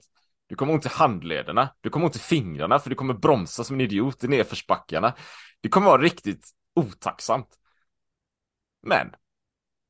Du 0.53 0.57
kommer 0.57 0.73
ont 0.73 0.87
i 0.87 0.89
handlederna. 0.89 1.75
Du 1.81 1.91
kommer 1.91 2.07
ont 2.07 2.17
i 2.17 2.19
fingrarna 2.19 2.79
för 2.79 2.91
du 2.91 2.97
kommer 2.97 3.15
bromsa 3.15 3.65
som 3.65 3.77
en 3.77 3.81
idiot 3.81 4.25
i 4.25 4.29
nedförsbackarna. 4.29 5.15
Det 5.61 5.69
kommer 5.69 5.87
vara 5.87 6.03
riktigt 6.03 6.51
otacksamt. 6.75 7.59
Men 8.83 9.15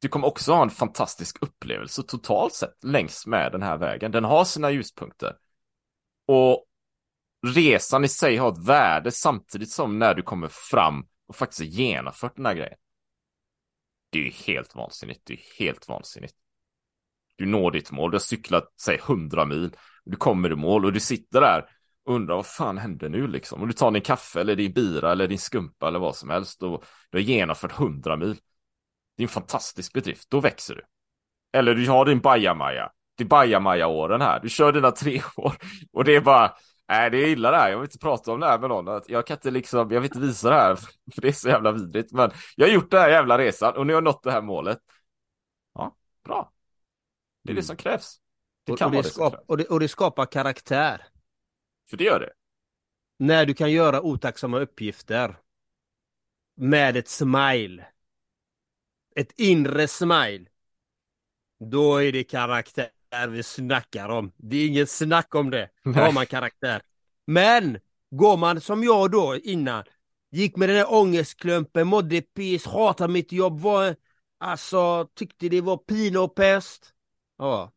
du 0.01 0.09
kommer 0.09 0.27
också 0.27 0.53
ha 0.53 0.63
en 0.63 0.71
fantastisk 0.71 1.43
upplevelse 1.43 2.03
totalt 2.03 2.55
sett 2.55 2.85
längs 2.85 3.27
med 3.27 3.53
den 3.53 3.63
här 3.63 3.77
vägen. 3.77 4.11
Den 4.11 4.25
har 4.25 4.45
sina 4.45 4.71
ljuspunkter. 4.71 5.37
Och 6.27 6.67
resan 7.47 8.05
i 8.05 8.09
sig 8.09 8.37
har 8.37 8.53
ett 8.53 8.67
värde 8.67 9.11
samtidigt 9.11 9.71
som 9.71 9.99
när 9.99 10.15
du 10.15 10.23
kommer 10.23 10.49
fram 10.49 11.07
och 11.27 11.37
faktiskt 11.37 11.63
genomfört 11.63 12.37
den 12.37 12.47
här 12.47 12.55
grejen. 12.55 12.79
Det 14.11 14.19
är 14.19 14.23
ju 14.23 14.31
helt 14.31 14.75
vansinnigt. 14.75 15.21
Det 15.25 15.33
är 15.33 15.41
helt 15.59 15.89
vansinnigt. 15.89 16.35
Du 17.37 17.47
når 17.47 17.71
ditt 17.71 17.91
mål. 17.91 18.11
Du 18.11 18.15
har 18.15 18.21
cyklat, 18.21 18.73
säg 18.81 18.95
100 18.95 19.45
mil. 19.45 19.77
Du 20.05 20.17
kommer 20.17 20.53
i 20.53 20.57
mål 20.57 20.85
och 20.85 20.93
du 20.93 21.01
sitter 21.01 21.41
där 21.41 21.65
och 22.05 22.15
undrar 22.15 22.37
vad 22.37 22.47
fan 22.47 22.79
händer 22.79 23.09
nu 23.09 23.27
liksom? 23.27 23.61
Och 23.61 23.67
du 23.67 23.73
tar 23.73 23.91
din 23.91 24.03
kaffe 24.03 24.41
eller 24.41 24.57
din 24.57 24.73
bira 24.73 25.13
eller 25.13 25.29
din 25.29 25.39
skumpa 25.39 25.89
eller 25.89 25.99
vad 25.99 26.17
som 26.17 26.31
helst 26.31 26.63
och 26.63 26.85
du 27.11 27.19
har 27.19 27.23
genomfört 27.23 27.81
100 27.81 28.17
mil. 28.17 28.37
Det 29.17 29.23
är 29.23 29.25
en 29.25 29.29
fantastisk 29.29 29.93
bedrift. 29.93 30.31
Då 30.31 30.41
växer 30.41 30.75
du. 30.75 30.83
Eller 31.59 31.75
du 31.75 31.89
har 31.89 32.05
din 32.05 32.21
bajamaja. 32.21 32.91
Det 33.17 33.25
är 33.25 33.29
bajamaja-åren 33.29 34.21
här. 34.21 34.41
Du 34.41 34.49
kör 34.49 34.73
dina 34.73 34.91
tre 34.91 35.23
år 35.37 35.55
och 35.93 36.05
det 36.05 36.17
är 36.17 36.21
bara 36.21 36.57
Nej, 36.89 37.11
det 37.11 37.19
är 37.19 37.27
illa 37.27 37.51
det 37.51 37.57
här. 37.57 37.71
Jag 37.71 37.79
vill 37.79 37.87
inte 37.87 37.99
prata 37.99 38.33
om 38.33 38.41
det 38.41 38.47
här 38.47 38.59
med 38.59 38.69
någon. 38.69 39.03
Jag 39.09 39.27
kan 39.27 39.37
inte 39.37 39.51
liksom, 39.51 39.79
jag 39.79 40.01
vill 40.01 40.05
inte 40.11 40.19
visa 40.19 40.51
det 40.51 40.55
här, 40.55 40.77
för 41.15 41.21
det 41.21 41.29
är 41.29 41.33
så 41.33 41.49
jävla 41.49 41.73
vidrigt. 41.73 42.13
Men 42.13 42.31
jag 42.57 42.67
har 42.67 42.73
gjort 42.73 42.91
den 42.91 43.01
här 43.01 43.09
jävla 43.09 43.39
resan 43.39 43.77
och 43.77 43.87
nu 43.87 43.93
har 43.93 43.97
jag 43.97 44.05
nått 44.05 44.23
det 44.23 44.33
här 44.33 44.43
målet. 44.43 44.79
Ja, 45.75 45.97
bra. 46.25 46.53
Det 47.43 47.51
är 47.51 47.53
mm. 47.53 47.61
det 47.61 47.67
som 47.67 47.77
krävs. 47.77 48.21
Det 48.65 48.77
kan 48.77 48.87
och, 48.87 48.91
och 48.91 48.95
vara 48.95 49.03
det, 49.03 49.11
skap, 49.11 49.45
och, 49.47 49.57
det, 49.57 49.65
och 49.65 49.81
det 49.81 49.89
skapar 49.89 50.27
karaktär. 50.27 51.07
För 51.91 51.97
det 51.97 52.05
gör 52.05 52.21
det. 52.21 52.33
När 53.19 53.47
du 53.47 53.55
kan 53.55 53.73
göra 53.73 54.03
otacksamma 54.03 54.59
uppgifter. 54.59 55.37
Med 56.57 56.97
ett 56.97 57.09
smile. 57.09 57.87
Ett 59.17 59.33
inre 59.41 59.89
smile. 59.89 60.47
Då 61.71 61.97
är 61.97 62.13
det 62.13 62.25
karaktär 62.25 62.91
vi 63.29 63.43
snackar 63.43 64.09
om. 64.09 64.33
Det 64.37 64.57
är 64.57 64.67
inget 64.67 64.91
snack 64.91 65.35
om 65.35 65.51
det. 65.51 65.71
Då 65.85 65.91
har 65.91 66.13
man 66.13 66.27
karaktär. 66.27 66.83
Men 67.27 67.79
går 68.11 68.37
man 68.37 68.61
som 68.61 68.85
jag 68.85 69.11
då 69.11 69.37
innan, 69.37 69.85
gick 70.31 70.57
med 70.57 70.69
den 70.69 70.77
där 70.77 70.93
ångestklumpen, 70.93 71.87
mådde 71.87 72.21
piss, 72.21 72.67
hatade 72.67 73.13
mitt 73.13 73.33
jobb, 73.33 73.61
var, 73.61 73.97
alltså 74.39 75.09
tyckte 75.15 75.49
det 75.49 75.61
var 75.61 75.77
pina 75.77 76.21
och 76.21 76.35
pest. 76.35 76.93
Ja. 77.37 77.73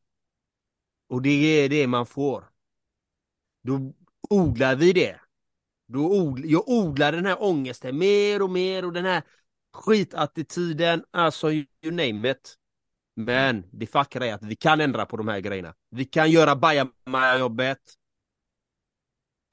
Och 1.08 1.22
det 1.22 1.30
är 1.30 1.70
det 1.70 1.88
man 1.88 2.06
får. 2.06 2.50
Då 3.64 3.94
odlar 4.30 4.76
vi 4.76 4.94
det. 4.94 5.20
Då 5.88 6.12
odl 6.12 6.42
jag 6.46 6.70
odlar 6.70 7.12
den 7.12 7.26
här 7.26 7.44
ångesten 7.44 7.98
mer 7.98 8.42
och 8.42 8.50
mer 8.50 8.86
och 8.86 8.94
den 8.94 9.06
här 9.06 9.24
skitattityden, 9.74 11.04
alltså 11.12 11.52
you 11.52 11.68
name 11.84 12.32
it. 12.32 12.56
Men 13.16 13.64
det 13.72 13.88
fackra 13.88 14.26
är 14.26 14.34
att 14.34 14.44
vi 14.44 14.56
kan 14.56 14.82
ändra 14.82 15.06
på 15.06 15.18
de 15.18 15.28
här 15.28 15.40
grejerna. 15.40 15.74
Vi 15.90 16.06
kan 16.06 16.32
göra 16.32 16.56
bajamaja-jobbet 16.56 17.80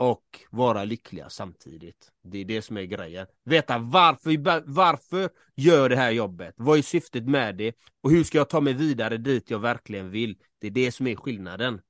och 0.02 0.40
vara 0.50 0.84
lyckliga 0.84 1.28
samtidigt. 1.28 2.12
Det 2.22 2.38
är 2.38 2.44
det 2.44 2.62
som 2.62 2.76
är 2.76 2.82
grejen. 2.82 3.26
Veta 3.44 3.78
varför, 3.78 4.62
varför 4.66 5.30
gör 5.56 5.88
det 5.88 5.96
här 5.96 6.10
jobbet? 6.10 6.54
Vad 6.56 6.78
är 6.78 6.82
syftet 6.82 7.24
med 7.24 7.56
det? 7.56 7.76
Och 8.00 8.10
hur 8.10 8.24
ska 8.24 8.38
jag 8.38 8.48
ta 8.48 8.60
mig 8.60 8.72
vidare 8.72 9.16
dit 9.16 9.50
jag 9.50 9.58
verkligen 9.58 10.10
vill? 10.10 10.36
Det 10.60 10.66
är 10.66 10.70
det 10.70 10.92
som 10.92 11.06
är 11.06 11.16
skillnaden. 11.16 11.80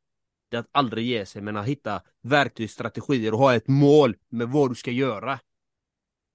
Det 0.50 0.56
är 0.56 0.60
att 0.60 0.68
aldrig 0.72 1.06
ge 1.06 1.26
sig, 1.26 1.42
men 1.42 1.56
att 1.56 1.66
hitta 1.66 2.02
verktyg, 2.22 2.70
strategier 2.70 3.32
och 3.32 3.38
ha 3.38 3.54
ett 3.54 3.68
mål 3.68 4.16
med 4.28 4.48
vad 4.48 4.70
du 4.70 4.74
ska 4.74 4.90
göra. 4.90 5.38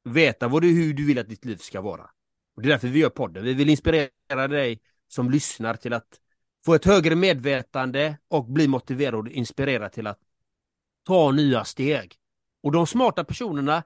Veta 0.03 0.47
vad 0.47 0.61
du, 0.61 0.67
hur 0.67 0.93
du 0.93 1.05
vill 1.05 1.19
att 1.19 1.29
ditt 1.29 1.45
liv 1.45 1.57
ska 1.57 1.81
vara. 1.81 2.09
Och 2.55 2.61
det 2.61 2.67
är 2.67 2.71
därför 2.71 2.87
vi 2.87 2.99
gör 2.99 3.09
podden. 3.09 3.43
Vi 3.43 3.53
vill 3.53 3.69
inspirera 3.69 4.47
dig 4.47 4.81
som 5.07 5.31
lyssnar 5.31 5.73
till 5.73 5.93
att 5.93 6.19
få 6.65 6.73
ett 6.73 6.85
högre 6.85 7.15
medvetande 7.15 8.17
och 8.27 8.45
bli 8.45 8.67
motiverad 8.67 9.15
och 9.15 9.27
inspirerad 9.27 9.91
till 9.91 10.07
att 10.07 10.19
ta 11.07 11.31
nya 11.31 11.63
steg. 11.63 12.15
Och 12.63 12.71
de 12.71 12.87
smarta 12.87 13.23
personerna, 13.23 13.83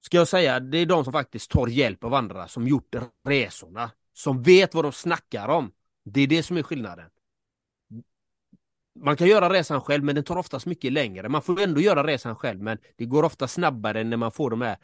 ska 0.00 0.16
jag 0.16 0.28
säga, 0.28 0.60
det 0.60 0.78
är 0.78 0.86
de 0.86 1.04
som 1.04 1.12
faktiskt 1.12 1.50
tar 1.50 1.66
hjälp 1.66 2.04
av 2.04 2.14
andra, 2.14 2.48
som 2.48 2.68
gjort 2.68 2.94
resorna, 3.28 3.90
som 4.12 4.42
vet 4.42 4.74
vad 4.74 4.84
de 4.84 4.92
snackar 4.92 5.48
om. 5.48 5.72
Det 6.04 6.20
är 6.20 6.26
det 6.26 6.42
som 6.42 6.56
är 6.56 6.62
skillnaden. 6.62 7.10
Man 9.00 9.16
kan 9.16 9.26
göra 9.28 9.50
resan 9.50 9.80
själv, 9.80 10.04
men 10.04 10.14
den 10.14 10.24
tar 10.24 10.36
oftast 10.36 10.66
mycket 10.66 10.92
längre. 10.92 11.28
Man 11.28 11.42
får 11.42 11.60
ändå 11.60 11.80
göra 11.80 12.06
resan 12.06 12.36
själv, 12.36 12.62
men 12.62 12.78
det 12.96 13.04
går 13.04 13.22
ofta 13.22 13.48
snabbare 13.48 14.04
när 14.04 14.16
man 14.16 14.32
får 14.32 14.50
de 14.50 14.60
här 14.60 14.76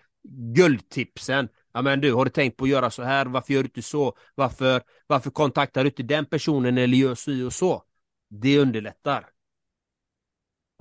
guldtipsen 0.55 1.49
Ja 1.77 1.83
men 1.83 2.01
du, 2.01 2.13
har 2.13 2.25
du 2.25 2.31
tänkt 2.31 2.57
på 2.57 2.65
att 2.65 2.71
göra 2.71 2.91
så 2.91 3.03
här? 3.03 3.27
Varför 3.27 3.55
gör 3.55 3.63
du 3.63 3.67
inte 3.67 3.83
så? 3.83 4.17
Varför, 4.35 4.83
varför 5.07 5.31
kontaktar 5.31 5.85
du 5.85 5.91
inte 5.91 6.03
den 6.03 6.27
personen 6.27 6.79
eller 6.79 6.97
gör 6.97 7.15
så 7.15 7.47
och 7.47 7.53
så? 7.53 7.83
Det 8.31 8.59
underlättar. 8.59 9.34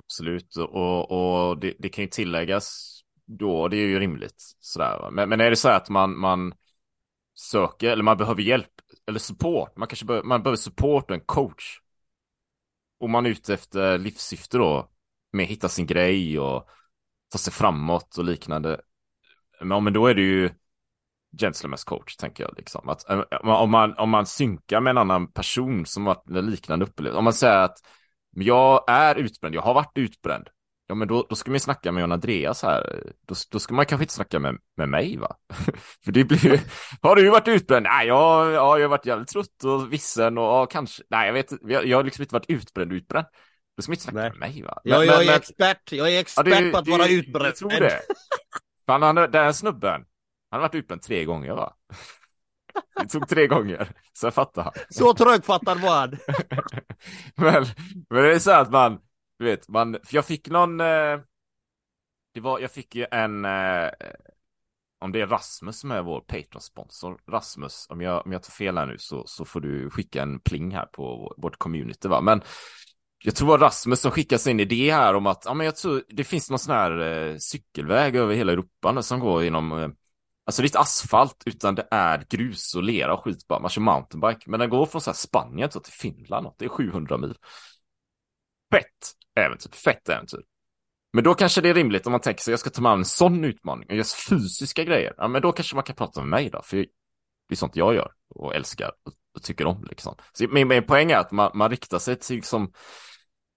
Absolut, 0.06 0.56
och, 0.56 1.12
och 1.12 1.58
det, 1.58 1.74
det, 1.80 1.90
kan 1.90 2.04
ju 2.04 2.10
tilläggas 2.10 3.00
då, 3.26 3.68
det 3.68 3.78
är 3.78 3.88
ju 3.88 4.00
rimligt 4.00 4.56
sådär. 4.60 5.10
Men, 5.12 5.30
men 5.30 5.42
är 5.42 5.50
det 5.50 5.56
så 5.56 5.70
att 5.70 5.90
man, 5.90 6.20
man 6.20 6.54
söker, 7.36 7.90
eller 7.90 8.04
man 8.04 8.18
behöver 8.18 8.42
hjälp, 8.42 8.72
eller 9.08 9.20
support, 9.20 9.78
man 9.78 9.88
kanske 9.88 10.06
behöver, 10.06 10.28
man 10.28 10.44
behöver 10.44 10.58
support 10.58 11.10
och 11.10 11.16
en 11.16 11.26
coach. 11.26 11.80
Och 13.00 13.10
man 13.10 13.26
är 13.26 13.30
ute 13.30 13.54
efter 13.54 13.98
livssyfte 13.98 14.58
då, 14.58 14.90
med 15.32 15.44
att 15.44 15.50
hitta 15.50 15.70
sin 15.70 15.86
grej 15.86 16.40
och 16.40 16.68
ta 17.32 17.38
sig 17.38 17.54
framåt 17.54 18.18
och 18.18 18.24
liknande. 18.24 18.82
Men, 19.62 19.84
men 19.84 19.94
då 19.94 20.08
är 20.08 20.14
det 20.14 20.22
ju 20.22 20.50
gentleman's 21.42 21.86
coach, 21.86 22.16
tänker 22.16 22.44
jag. 22.44 22.54
Liksom. 22.58 22.90
Att, 22.90 23.10
eh, 23.10 23.22
om, 23.42 23.72
man, 23.72 23.98
om 23.98 24.10
man 24.10 24.26
synkar 24.26 24.82
med 24.82 24.92
en 24.92 24.98
annan 24.98 25.32
person 25.32 25.86
som 25.86 26.04
varit 26.04 26.30
liknande 26.30 26.86
upplevelse. 26.86 27.18
Om 27.18 27.24
man 27.24 27.34
säger 27.34 27.58
att 27.58 27.78
jag 28.34 28.84
är 28.88 29.16
utbränd, 29.16 29.56
jag 29.56 29.62
har 29.62 29.74
varit 29.74 29.98
utbränd. 29.98 30.50
Ja, 30.88 30.96
men 30.96 31.08
då, 31.08 31.26
då 31.30 31.36
ska 31.36 31.52
man 31.52 31.56
ju 31.56 31.60
snacka 31.60 31.92
med 31.92 32.02
John 32.02 32.12
Andreas 32.12 32.64
här. 32.64 33.12
Då, 33.28 33.36
då 33.52 33.60
ska 33.60 33.74
man 33.74 33.86
kanske 33.86 34.04
inte 34.04 34.14
snacka 34.14 34.40
med, 34.40 34.58
med 34.78 34.90
mig, 34.90 35.18
va? 35.18 35.36
För 36.06 36.12
det 36.12 36.24
blir. 36.24 36.62
Har 37.02 37.16
du 37.16 37.30
varit 37.30 37.48
utbränd? 37.48 37.84
Nej, 37.84 38.08
jag, 38.08 38.52
ja, 38.52 38.78
jag 38.78 38.84
har 38.84 38.90
varit 38.90 39.06
jävligt 39.06 39.28
trött 39.28 39.64
och 39.64 39.94
vissen 39.94 40.38
och 40.38 40.44
ja, 40.44 40.66
kanske... 40.66 41.04
Nej, 41.10 41.28
jag 41.28 41.34
vet 41.34 41.52
jag, 41.62 41.86
jag 41.86 41.98
har 41.98 42.04
liksom 42.04 42.22
inte 42.22 42.36
varit 42.36 42.50
utbränd, 42.50 42.94
utbränd. 42.94 43.26
Då 43.78 43.82
ska 43.82 43.90
man 43.90 43.94
inte 43.94 44.04
snacka 44.04 44.18
Nej. 44.18 44.30
med 44.30 44.40
mig, 44.40 44.64
va? 44.64 44.82
Men, 44.84 44.94
ja, 44.94 45.06
jag 45.06 45.20
men, 45.20 45.30
är 45.30 45.38
expert. 45.38 45.92
Jag 45.92 46.14
är 46.14 46.20
expert 46.20 46.48
ja, 46.48 46.62
du, 46.62 46.72
på 46.72 46.78
att 46.78 46.86
du, 46.86 46.92
vara 46.92 47.08
utbränd. 47.08 47.46
Jag 47.46 47.56
tror 47.56 47.70
det. 47.70 48.02
Fan, 48.86 49.02
han, 49.02 49.16
den 49.16 49.54
snubben, 49.54 50.06
han 50.52 50.62
har 50.62 50.68
varit 50.68 50.76
utbränd 50.76 51.02
tre 51.02 51.26
gånger 51.26 51.54
va? 51.54 51.74
Det 53.02 53.08
tog 53.08 53.28
tre 53.28 53.48
gånger, 53.48 53.90
så 54.14 54.26
jag 54.26 54.34
fattar 54.34 54.64
han. 54.64 54.74
Så 54.90 55.14
trögfattad 55.14 55.82
var 55.82 56.00
han. 56.00 56.10
men, 57.36 57.66
men 58.10 58.24
det 58.24 58.36
är 58.36 58.40
så 58.40 58.52
att 58.52 58.72
man, 58.72 59.00
du 59.40 59.46
vet, 59.46 59.70
man, 59.70 59.98
för 60.04 60.16
jag 60.16 60.26
fick 60.26 60.50
någon, 60.50 60.80
eh, 60.80 61.20
det 62.34 62.40
var, 62.40 62.60
jag 62.60 62.72
fick 62.72 62.96
ju 62.96 63.06
en, 63.12 63.46
eh, 63.46 63.90
om 65.00 65.12
det 65.12 65.22
är 65.22 65.28
Rasmus 65.28 65.80
som 65.80 65.92
är 65.92 66.02
vår 66.02 66.22
Patreon-sponsor, 66.22 67.18
Rasmus, 67.32 67.88
om 67.90 68.02
jag, 68.02 68.26
om 68.26 68.32
jag 68.32 68.44
tar 68.44 68.52
fel 68.52 68.78
här 68.78 68.86
nu 68.86 68.98
så, 68.98 69.24
så 69.28 69.46
får 69.46 69.62
du 69.62 69.90
skicka 69.90 70.22
en 70.22 70.40
pling 70.40 70.72
här 70.72 70.86
på 70.86 71.34
vårt 71.38 71.58
community 71.58 72.08
va, 72.08 72.22
men 72.22 72.42
jag 73.24 73.36
tror 73.36 73.48
det 73.48 73.52
var 73.52 73.58
Rasmus 73.58 74.00
som 74.00 74.12
skickade 74.12 74.40
sin 74.40 74.60
idé 74.60 74.92
här 74.92 75.14
om 75.14 75.28
att, 75.28 75.44
ja 75.46 75.54
men 75.54 75.66
jag 75.66 75.76
tror 75.76 76.04
det 76.10 76.24
finns 76.24 76.50
någon 76.50 76.60
sån 76.60 76.76
här 76.76 77.00
eh, 77.00 77.38
cykelväg 77.38 78.16
över 78.16 78.36
hela 78.36 78.52
Europa 78.52 79.02
som 79.02 79.20
går 79.20 79.44
genom 79.44 79.72
eh, 79.72 79.90
Alltså 80.46 80.62
det 80.62 80.66
är 80.66 80.70
inte 80.70 80.80
asfalt 80.80 81.44
utan 81.46 81.76
det 81.76 81.88
är 81.92 82.26
grus 82.30 82.76
och 82.76 82.84
lera 82.84 83.14
och 83.14 83.24
skit 83.24 83.48
bara. 83.48 83.60
Man 83.60 83.70
kör 83.70 83.82
mountainbike. 83.82 84.50
Men 84.50 84.60
den 84.60 84.70
går 84.70 84.86
från 84.86 85.02
så 85.02 85.10
här 85.10 85.16
Spanien 85.16 85.70
till 85.70 85.82
Finland. 85.86 86.48
Det 86.58 86.66
är 86.66 86.70
700 86.70 87.18
mil. 87.18 87.36
Fett 88.74 88.86
äventyr. 89.36 89.72
Fett 89.72 90.10
äventyr. 90.10 90.44
Men 91.14 91.24
då 91.24 91.34
kanske 91.34 91.62
det 91.62 91.70
är 91.70 91.74
rimligt 91.74 92.06
om 92.06 92.12
man 92.12 92.22
tänker 92.22 92.42
sig 92.42 92.52
jag 92.52 92.60
ska 92.60 92.70
ta 92.70 92.82
med 92.82 92.92
en 92.92 93.06
sån 93.06 93.44
utmaning 93.44 93.90
och 93.90 93.96
göra 93.96 94.06
fysiska 94.30 94.84
grejer. 94.84 95.14
Ja, 95.18 95.28
men 95.28 95.42
då 95.42 95.52
kanske 95.52 95.76
man 95.76 95.84
kan 95.84 95.96
prata 95.96 96.20
med 96.20 96.30
mig 96.30 96.50
då. 96.50 96.62
För 96.62 96.78
det 96.78 96.86
är 97.50 97.56
sånt 97.56 97.76
jag 97.76 97.96
gör 97.96 98.12
och 98.30 98.56
älskar 98.56 98.88
och, 98.88 99.14
och 99.36 99.44
tycker 99.44 99.66
om 99.66 99.84
liksom. 99.90 100.16
Så 100.34 100.48
min, 100.48 100.68
min 100.68 100.84
poäng 100.84 101.12
är 101.12 101.18
att 101.18 101.32
man, 101.32 101.52
man 101.54 101.70
riktar 101.70 102.00
sig 102.00 102.16
till 102.16 102.36
liksom 102.36 102.72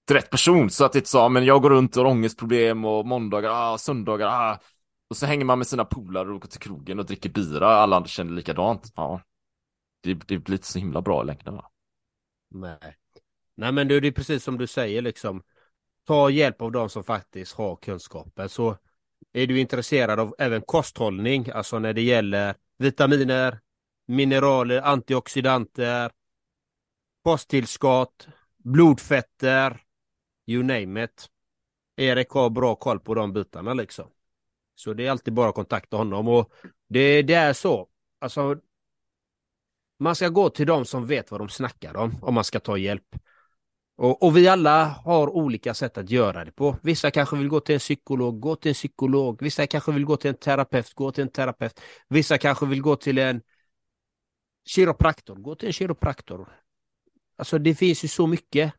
till 0.06 0.16
rätt 0.16 0.30
person 0.30 0.70
så 0.70 0.84
att 0.84 0.92
det 0.92 0.98
inte 0.98 1.10
så, 1.10 1.28
men 1.28 1.44
jag 1.44 1.62
går 1.62 1.70
runt 1.70 1.96
och 1.96 2.04
har 2.04 2.10
ångestproblem 2.10 2.84
och 2.84 3.06
måndagar, 3.06 3.50
ah, 3.50 3.78
söndagar, 3.78 4.26
ah, 4.26 4.58
och 5.08 5.16
så 5.16 5.26
hänger 5.26 5.44
man 5.44 5.58
med 5.58 5.66
sina 5.66 5.84
polare 5.84 6.32
och 6.32 6.40
går 6.40 6.48
till 6.48 6.60
krogen 6.60 6.98
och 6.98 7.06
dricker 7.06 7.30
bira. 7.30 7.66
Alla 7.66 7.96
andra 7.96 8.08
känner 8.08 8.32
likadant. 8.32 8.92
Ja, 8.96 9.20
det, 10.00 10.14
det 10.14 10.38
blir 10.38 10.54
inte 10.54 10.66
så 10.66 10.78
himla 10.78 11.02
bra 11.02 11.22
i 11.22 11.26
längden 11.26 11.54
va? 11.54 11.70
Nej. 12.50 12.96
Nej 13.54 13.72
men 13.72 13.88
du, 13.88 14.00
det 14.00 14.08
är 14.08 14.12
precis 14.12 14.44
som 14.44 14.58
du 14.58 14.66
säger 14.66 15.02
liksom. 15.02 15.42
Ta 16.06 16.30
hjälp 16.30 16.62
av 16.62 16.72
de 16.72 16.88
som 16.88 17.04
faktiskt 17.04 17.52
har 17.52 17.76
kunskapen. 17.76 18.48
Så 18.48 18.76
är 19.32 19.46
du 19.46 19.60
intresserad 19.60 20.20
av 20.20 20.34
även 20.38 20.62
kosthållning, 20.62 21.50
alltså 21.50 21.78
när 21.78 21.92
det 21.92 22.02
gäller 22.02 22.54
vitaminer, 22.78 23.60
mineraler, 24.06 24.82
antioxidanter, 24.82 26.10
kosttillskott, 27.24 28.28
blodfetter, 28.56 29.82
you 30.46 30.62
name 30.62 31.04
it. 31.04 31.28
Erik 31.96 32.30
har 32.30 32.50
bra 32.50 32.74
koll 32.74 33.00
på 33.00 33.14
de 33.14 33.32
bitarna 33.32 33.74
liksom. 33.74 34.10
Så 34.76 34.92
det 34.92 35.06
är 35.06 35.10
alltid 35.10 35.34
bara 35.34 35.48
att 35.48 35.54
kontakta 35.54 35.96
honom 35.96 36.28
och 36.28 36.52
det, 36.88 37.22
det 37.22 37.34
är 37.34 37.52
så. 37.52 37.88
Alltså, 38.18 38.56
man 39.98 40.14
ska 40.14 40.28
gå 40.28 40.50
till 40.50 40.66
de 40.66 40.84
som 40.84 41.06
vet 41.06 41.30
vad 41.30 41.40
de 41.40 41.48
snackar 41.48 41.96
om, 41.96 42.14
om 42.22 42.34
man 42.34 42.44
ska 42.44 42.60
ta 42.60 42.78
hjälp. 42.78 43.16
Och, 43.96 44.22
och, 44.22 44.36
vi 44.36 44.48
alla 44.48 44.84
har 44.84 45.28
olika 45.28 45.74
sätt 45.74 45.98
att 45.98 46.10
göra 46.10 46.44
det 46.44 46.52
på. 46.52 46.76
Vissa 46.82 47.10
kanske 47.10 47.36
vill 47.36 47.48
gå 47.48 47.60
till 47.60 47.74
en 47.74 47.78
psykolog, 47.78 48.40
gå 48.40 48.56
till 48.56 48.68
en 48.68 48.74
psykolog. 48.74 49.42
Vissa 49.42 49.66
kanske 49.66 49.92
vill 49.92 50.04
gå 50.04 50.16
till 50.16 50.28
en 50.30 50.36
terapeut, 50.36 50.94
gå 50.94 51.12
till 51.12 51.22
en 51.22 51.30
terapeut. 51.30 51.80
Vissa 52.08 52.38
kanske 52.38 52.66
vill 52.66 52.82
gå 52.82 52.96
till 52.96 53.18
en 53.18 53.42
kiropraktor, 54.66 55.36
gå 55.36 55.54
till 55.54 55.66
en 55.66 55.72
kiropraktor. 55.72 56.48
Alltså 57.36 57.58
det 57.58 57.74
finns 57.74 58.04
ju 58.04 58.08
så 58.08 58.26
mycket 58.26 58.72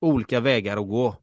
olika 0.00 0.40
vägar 0.40 0.76
att 0.76 0.88
gå. 0.88 1.16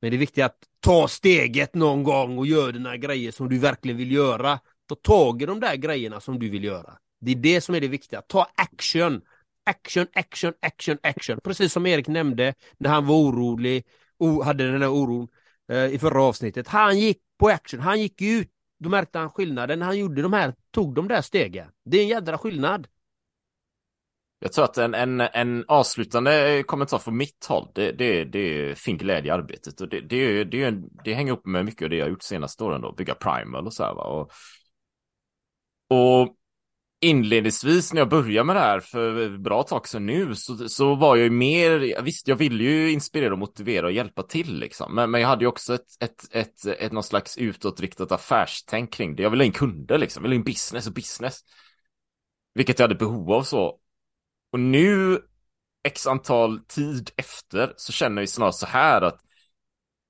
Men 0.00 0.10
det 0.10 0.16
är 0.16 0.18
viktigt 0.18 0.44
att 0.44 0.68
ta 0.82 1.08
steget 1.08 1.74
någon 1.74 2.02
gång 2.02 2.38
och 2.38 2.46
gör 2.46 2.72
dina 2.72 2.96
grejer 2.96 3.32
som 3.32 3.48
du 3.48 3.58
verkligen 3.58 3.96
vill 3.96 4.12
göra. 4.12 4.58
Ta 4.88 4.94
tag 4.94 5.42
i 5.42 5.46
de 5.46 5.60
där 5.60 5.76
grejerna 5.76 6.20
som 6.20 6.38
du 6.38 6.50
vill 6.50 6.64
göra. 6.64 6.98
Det 7.20 7.30
är 7.30 7.36
det 7.36 7.60
som 7.60 7.74
är 7.74 7.80
det 7.80 7.88
viktiga. 7.88 8.22
Ta 8.22 8.46
action. 8.54 9.20
Action, 9.64 10.06
action, 10.14 10.52
action, 10.60 10.98
action. 11.02 11.40
Precis 11.44 11.72
som 11.72 11.86
Erik 11.86 12.08
nämnde 12.08 12.54
när 12.78 12.90
han 12.90 13.06
var 13.06 13.14
orolig, 13.14 13.84
och 14.18 14.44
hade 14.44 14.72
den 14.72 14.82
här 14.82 14.92
oron 14.92 15.28
eh, 15.72 15.86
i 15.86 15.98
förra 15.98 16.22
avsnittet. 16.22 16.68
Han 16.68 16.98
gick 16.98 17.18
på 17.38 17.48
action, 17.48 17.80
han 17.80 18.00
gick 18.00 18.22
ut. 18.22 18.48
Då 18.78 18.88
märkte 18.88 19.18
han 19.18 19.30
skillnaden 19.30 19.78
när 19.78 19.86
han 19.86 19.98
gjorde 19.98 20.22
de 20.22 20.32
här, 20.32 20.54
tog 20.70 20.94
de 20.94 21.08
där 21.08 21.22
stegen. 21.22 21.66
Det 21.84 21.98
är 21.98 22.02
en 22.02 22.08
jädra 22.08 22.38
skillnad. 22.38 22.88
Jag 24.42 24.52
tror 24.52 24.64
att 24.64 24.78
en, 24.78 24.94
en, 24.94 25.20
en 25.20 25.64
avslutande 25.68 26.62
kommentar 26.66 26.98
från 26.98 27.16
mitt 27.16 27.46
håll, 27.48 27.68
det, 27.74 27.92
det, 27.92 28.24
det 28.24 28.38
är 28.38 28.74
fin 28.74 28.96
glädje 28.96 29.28
i 29.28 29.30
arbetet. 29.30 29.80
Och 29.80 29.88
det, 29.88 30.00
det, 30.00 30.44
det, 30.44 30.70
det, 30.70 30.82
det 31.04 31.14
hänger 31.14 31.32
upp 31.32 31.46
med 31.46 31.64
mycket 31.64 31.82
av 31.82 31.90
det 31.90 31.96
jag 31.96 32.08
gjort 32.08 32.22
senaste 32.22 32.64
åren 32.64 32.80
då, 32.80 32.92
bygga 32.92 33.14
primal 33.14 33.66
och 33.66 33.72
så 33.72 33.84
här 33.84 33.94
va. 33.94 34.02
Och, 34.04 34.30
och 35.98 36.36
inledningsvis 37.00 37.92
när 37.92 38.00
jag 38.00 38.08
började 38.08 38.46
med 38.46 38.56
det 38.56 38.60
här 38.60 38.80
för 38.80 39.38
bra 39.38 39.62
tag 39.62 39.88
sedan 39.88 40.06
nu 40.06 40.34
så, 40.34 40.68
så 40.68 40.94
var 40.94 41.16
jag 41.16 41.24
ju 41.24 41.30
mer, 41.30 42.02
visst 42.02 42.28
jag 42.28 42.36
ville 42.36 42.64
ju 42.64 42.92
inspirera 42.92 43.32
och 43.32 43.38
motivera 43.38 43.86
och 43.86 43.92
hjälpa 43.92 44.22
till 44.22 44.58
liksom. 44.58 44.94
Men, 44.94 45.10
men 45.10 45.20
jag 45.20 45.28
hade 45.28 45.44
ju 45.44 45.48
också 45.48 45.74
ett, 45.74 45.86
ett, 46.00 46.24
ett, 46.30 46.66
ett, 46.66 46.80
ett 46.80 46.92
någon 46.92 47.02
slags 47.02 47.38
utåtriktat 47.38 48.12
affärstänk 48.12 48.92
kring 48.92 49.16
det. 49.16 49.22
Jag 49.22 49.30
ville 49.30 49.42
ha 49.42 49.46
in 49.46 49.52
kunder 49.52 49.98
liksom, 49.98 50.20
jag 50.20 50.28
ville 50.28 50.36
ha 50.36 50.40
in 50.40 50.44
business 50.44 50.86
och 50.86 50.94
business. 50.94 51.40
Vilket 52.54 52.78
jag 52.78 52.84
hade 52.84 52.98
behov 52.98 53.32
av 53.32 53.42
så. 53.42 53.78
Och 54.52 54.60
nu, 54.60 55.20
x 55.82 56.06
antal 56.06 56.60
tid 56.60 57.10
efter, 57.16 57.74
så 57.76 57.92
känner 57.92 58.22
jag 58.22 58.28
snarare 58.28 58.52
så 58.52 58.66
här 58.66 59.02
att 59.02 59.20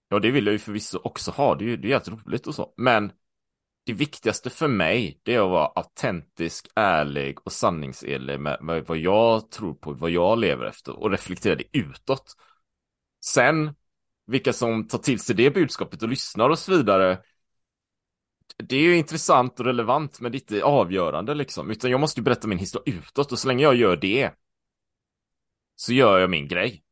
ja, 0.09 0.19
det 0.19 0.31
vill 0.31 0.47
jag 0.47 0.53
ju 0.53 0.59
förvisso 0.59 1.01
också 1.05 1.31
ha. 1.31 1.55
Det 1.55 1.65
är 1.65 1.67
ju 1.67 1.77
det 1.77 1.89
är 1.89 1.93
helt 1.93 2.09
roligt 2.09 2.47
och 2.47 2.55
så. 2.55 2.75
Men 2.77 3.13
det 3.85 3.93
viktigaste 3.93 4.51
för 4.51 4.69
mig, 4.69 5.21
det 5.23 5.35
är 5.35 5.41
att 5.41 5.51
vara 5.51 5.67
autentisk, 5.67 6.69
ärlig 6.75 7.39
och 7.45 7.53
sanningsenlig 7.53 8.41
med, 8.41 8.59
med 8.63 8.85
vad 8.87 8.99
jag 8.99 9.51
tror 9.51 9.75
på, 9.75 9.93
vad 9.93 10.11
jag 10.11 10.39
lever 10.39 10.67
efter 10.67 10.99
och 10.99 11.11
reflektera 11.11 11.55
det 11.55 11.79
utåt. 11.79 12.37
Sen, 13.25 13.75
vilka 14.27 14.53
som 14.53 14.89
tar 14.89 14.99
till 14.99 15.21
sig 15.21 15.37
det 15.37 15.51
budskapet 15.51 16.03
och 16.03 16.09
lyssnar 16.09 16.51
och 16.51 16.59
så 16.59 16.77
vidare, 16.77 17.19
det 18.57 18.77
är 18.77 18.81
ju 18.81 18.97
intressant 18.97 19.61
och 19.61 19.67
relevant 19.67 20.21
men 20.21 20.33
det 20.33 20.39
är 20.39 20.41
inte 20.41 20.65
avgörande 20.65 21.35
liksom. 21.35 21.71
Utan 21.71 21.91
jag 21.91 22.01
måste 22.01 22.21
ju 22.21 22.25
berätta 22.25 22.49
min 22.49 22.59
historia 22.59 22.97
utåt 22.97 23.33
och 23.33 23.39
så 23.39 23.49
länge 23.49 23.63
jag 23.63 23.75
gör 23.75 23.97
det 23.97 24.31
så 25.75 25.93
gör 25.93 26.19
jag 26.19 26.31
min 26.31 26.49
grej. 26.49 26.83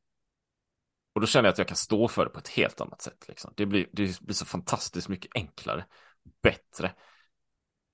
Och 1.12 1.20
då 1.20 1.27
känner 1.27 1.46
jag 1.46 1.53
att 1.53 1.59
jag 1.59 1.68
kan 1.68 1.77
stå 1.77 2.09
för 2.09 2.25
det 2.25 2.31
på 2.31 2.38
ett 2.38 2.49
helt 2.49 2.81
annat 2.81 3.03
sätt. 3.03 3.29
Liksom. 3.29 3.53
Det, 3.57 3.66
blir, 3.66 3.87
det 3.92 4.20
blir 4.20 4.35
så 4.35 4.44
fantastiskt 4.44 5.09
mycket 5.09 5.31
enklare, 5.35 5.85
bättre. 6.42 6.94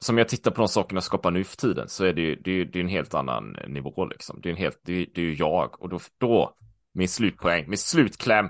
Som 0.00 0.18
jag 0.18 0.28
tittar 0.28 0.50
på 0.50 0.60
de 0.60 0.68
sakerna 0.68 0.96
jag 0.96 1.04
skapar 1.04 1.30
nu 1.30 1.44
för 1.44 1.56
tiden 1.56 1.88
så 1.88 2.04
är 2.04 2.12
det 2.12 2.20
ju 2.20 2.36
det 2.36 2.50
är, 2.50 2.64
det 2.64 2.78
är 2.78 2.80
en 2.80 2.88
helt 2.88 3.14
annan 3.14 3.56
nivå. 3.68 4.06
Liksom. 4.06 4.40
Det 4.40 4.48
är 4.48 4.50
en 4.50 4.56
helt, 4.56 4.80
det 4.82 4.92
är, 4.92 5.06
det 5.14 5.20
är 5.20 5.24
ju 5.24 5.34
jag 5.34 5.82
och 5.82 5.88
då, 5.88 6.00
då, 6.18 6.56
min 6.92 7.08
slutpoäng, 7.08 7.68
min 7.68 7.78
slutkläm, 7.78 8.48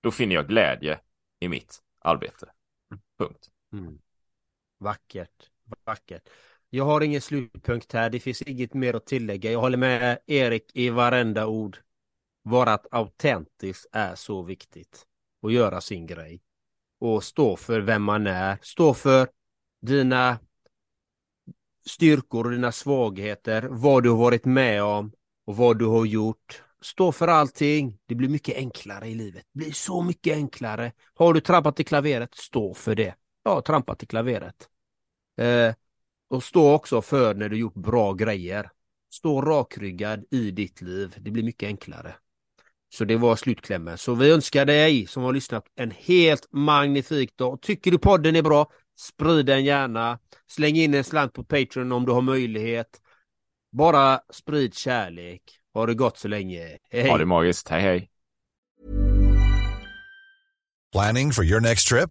då 0.00 0.10
finner 0.10 0.34
jag 0.34 0.48
glädje 0.48 1.00
i 1.40 1.48
mitt 1.48 1.78
arbete. 2.00 2.46
Punkt. 3.18 3.48
Mm. 3.72 3.98
Vackert, 4.80 5.50
vackert. 5.84 6.28
Jag 6.70 6.84
har 6.84 7.00
ingen 7.00 7.20
slutpunkt 7.20 7.92
här, 7.92 8.10
det 8.10 8.20
finns 8.20 8.42
inget 8.42 8.74
mer 8.74 8.94
att 8.94 9.06
tillägga. 9.06 9.52
Jag 9.52 9.60
håller 9.60 9.78
med 9.78 10.18
Erik 10.26 10.70
i 10.74 10.90
varenda 10.90 11.46
ord. 11.46 11.78
Vara 12.42 12.78
autentisk 12.90 13.86
är 13.92 14.14
så 14.14 14.42
viktigt. 14.42 15.06
Och 15.42 15.52
göra 15.52 15.80
sin 15.80 16.06
grej. 16.06 16.40
Och 17.00 17.24
stå 17.24 17.56
för 17.56 17.80
vem 17.80 18.02
man 18.02 18.26
är. 18.26 18.58
Stå 18.62 18.94
för 18.94 19.28
dina 19.82 20.38
styrkor 21.86 22.44
och 22.44 22.50
dina 22.52 22.72
svagheter. 22.72 23.62
Vad 23.70 24.02
du 24.02 24.10
har 24.10 24.16
varit 24.16 24.44
med 24.44 24.82
om 24.82 25.12
och 25.44 25.56
vad 25.56 25.78
du 25.78 25.86
har 25.86 26.04
gjort. 26.04 26.62
Stå 26.80 27.12
för 27.12 27.28
allting. 27.28 27.98
Det 28.06 28.14
blir 28.14 28.28
mycket 28.28 28.56
enklare 28.56 29.08
i 29.08 29.14
livet. 29.14 29.44
Det 29.52 29.58
blir 29.58 29.72
så 29.72 30.02
mycket 30.02 30.36
enklare. 30.36 30.92
Har 31.14 31.34
du 31.34 31.40
trappat 31.40 31.80
i 31.80 31.84
klaveret, 31.84 32.34
stå 32.34 32.74
för 32.74 32.94
det. 32.94 33.14
Jag 33.42 33.54
har 33.54 33.62
trampat 33.62 34.02
i 34.02 34.06
klaveret. 34.06 34.68
Eh, 35.40 35.74
och 36.30 36.42
stå 36.42 36.72
också 36.72 37.02
för 37.02 37.34
när 37.34 37.48
du 37.48 37.56
gjort 37.56 37.74
bra 37.74 38.12
grejer. 38.12 38.70
Stå 39.12 39.42
rakryggad 39.42 40.24
i 40.30 40.50
ditt 40.50 40.80
liv. 40.80 41.14
Det 41.18 41.30
blir 41.30 41.42
mycket 41.42 41.66
enklare. 41.66 42.14
Så 42.92 43.04
det 43.04 43.16
var 43.16 43.36
slutklämmen. 43.36 43.98
Så 43.98 44.14
vi 44.14 44.30
önskar 44.30 44.64
dig 44.64 45.06
som 45.06 45.22
har 45.22 45.32
lyssnat 45.32 45.64
en 45.76 45.90
helt 45.90 46.46
magnifik 46.50 47.36
dag. 47.36 47.60
Tycker 47.62 47.90
du 47.90 47.98
podden 47.98 48.36
är 48.36 48.42
bra, 48.42 48.70
sprid 48.98 49.46
den 49.46 49.64
gärna. 49.64 50.18
Släng 50.46 50.76
in 50.76 50.94
en 50.94 51.04
slant 51.04 51.32
på 51.32 51.44
Patreon 51.44 51.92
om 51.92 52.06
du 52.06 52.12
har 52.12 52.22
möjlighet. 52.22 53.00
Bara 53.72 54.20
sprid 54.32 54.74
kärlek. 54.74 55.42
Ha 55.74 55.86
det 55.86 55.94
gott 55.94 56.18
så 56.18 56.28
länge. 56.28 56.78
Hej. 56.90 57.08
Ha 57.08 57.18
det 57.18 57.26
magiskt. 57.26 57.68
Hej 57.68 57.82
hej. 57.82 58.10
Planning 60.92 61.32
for 61.32 61.44
your 61.44 61.60
next 61.60 61.88
trip? 61.88 62.10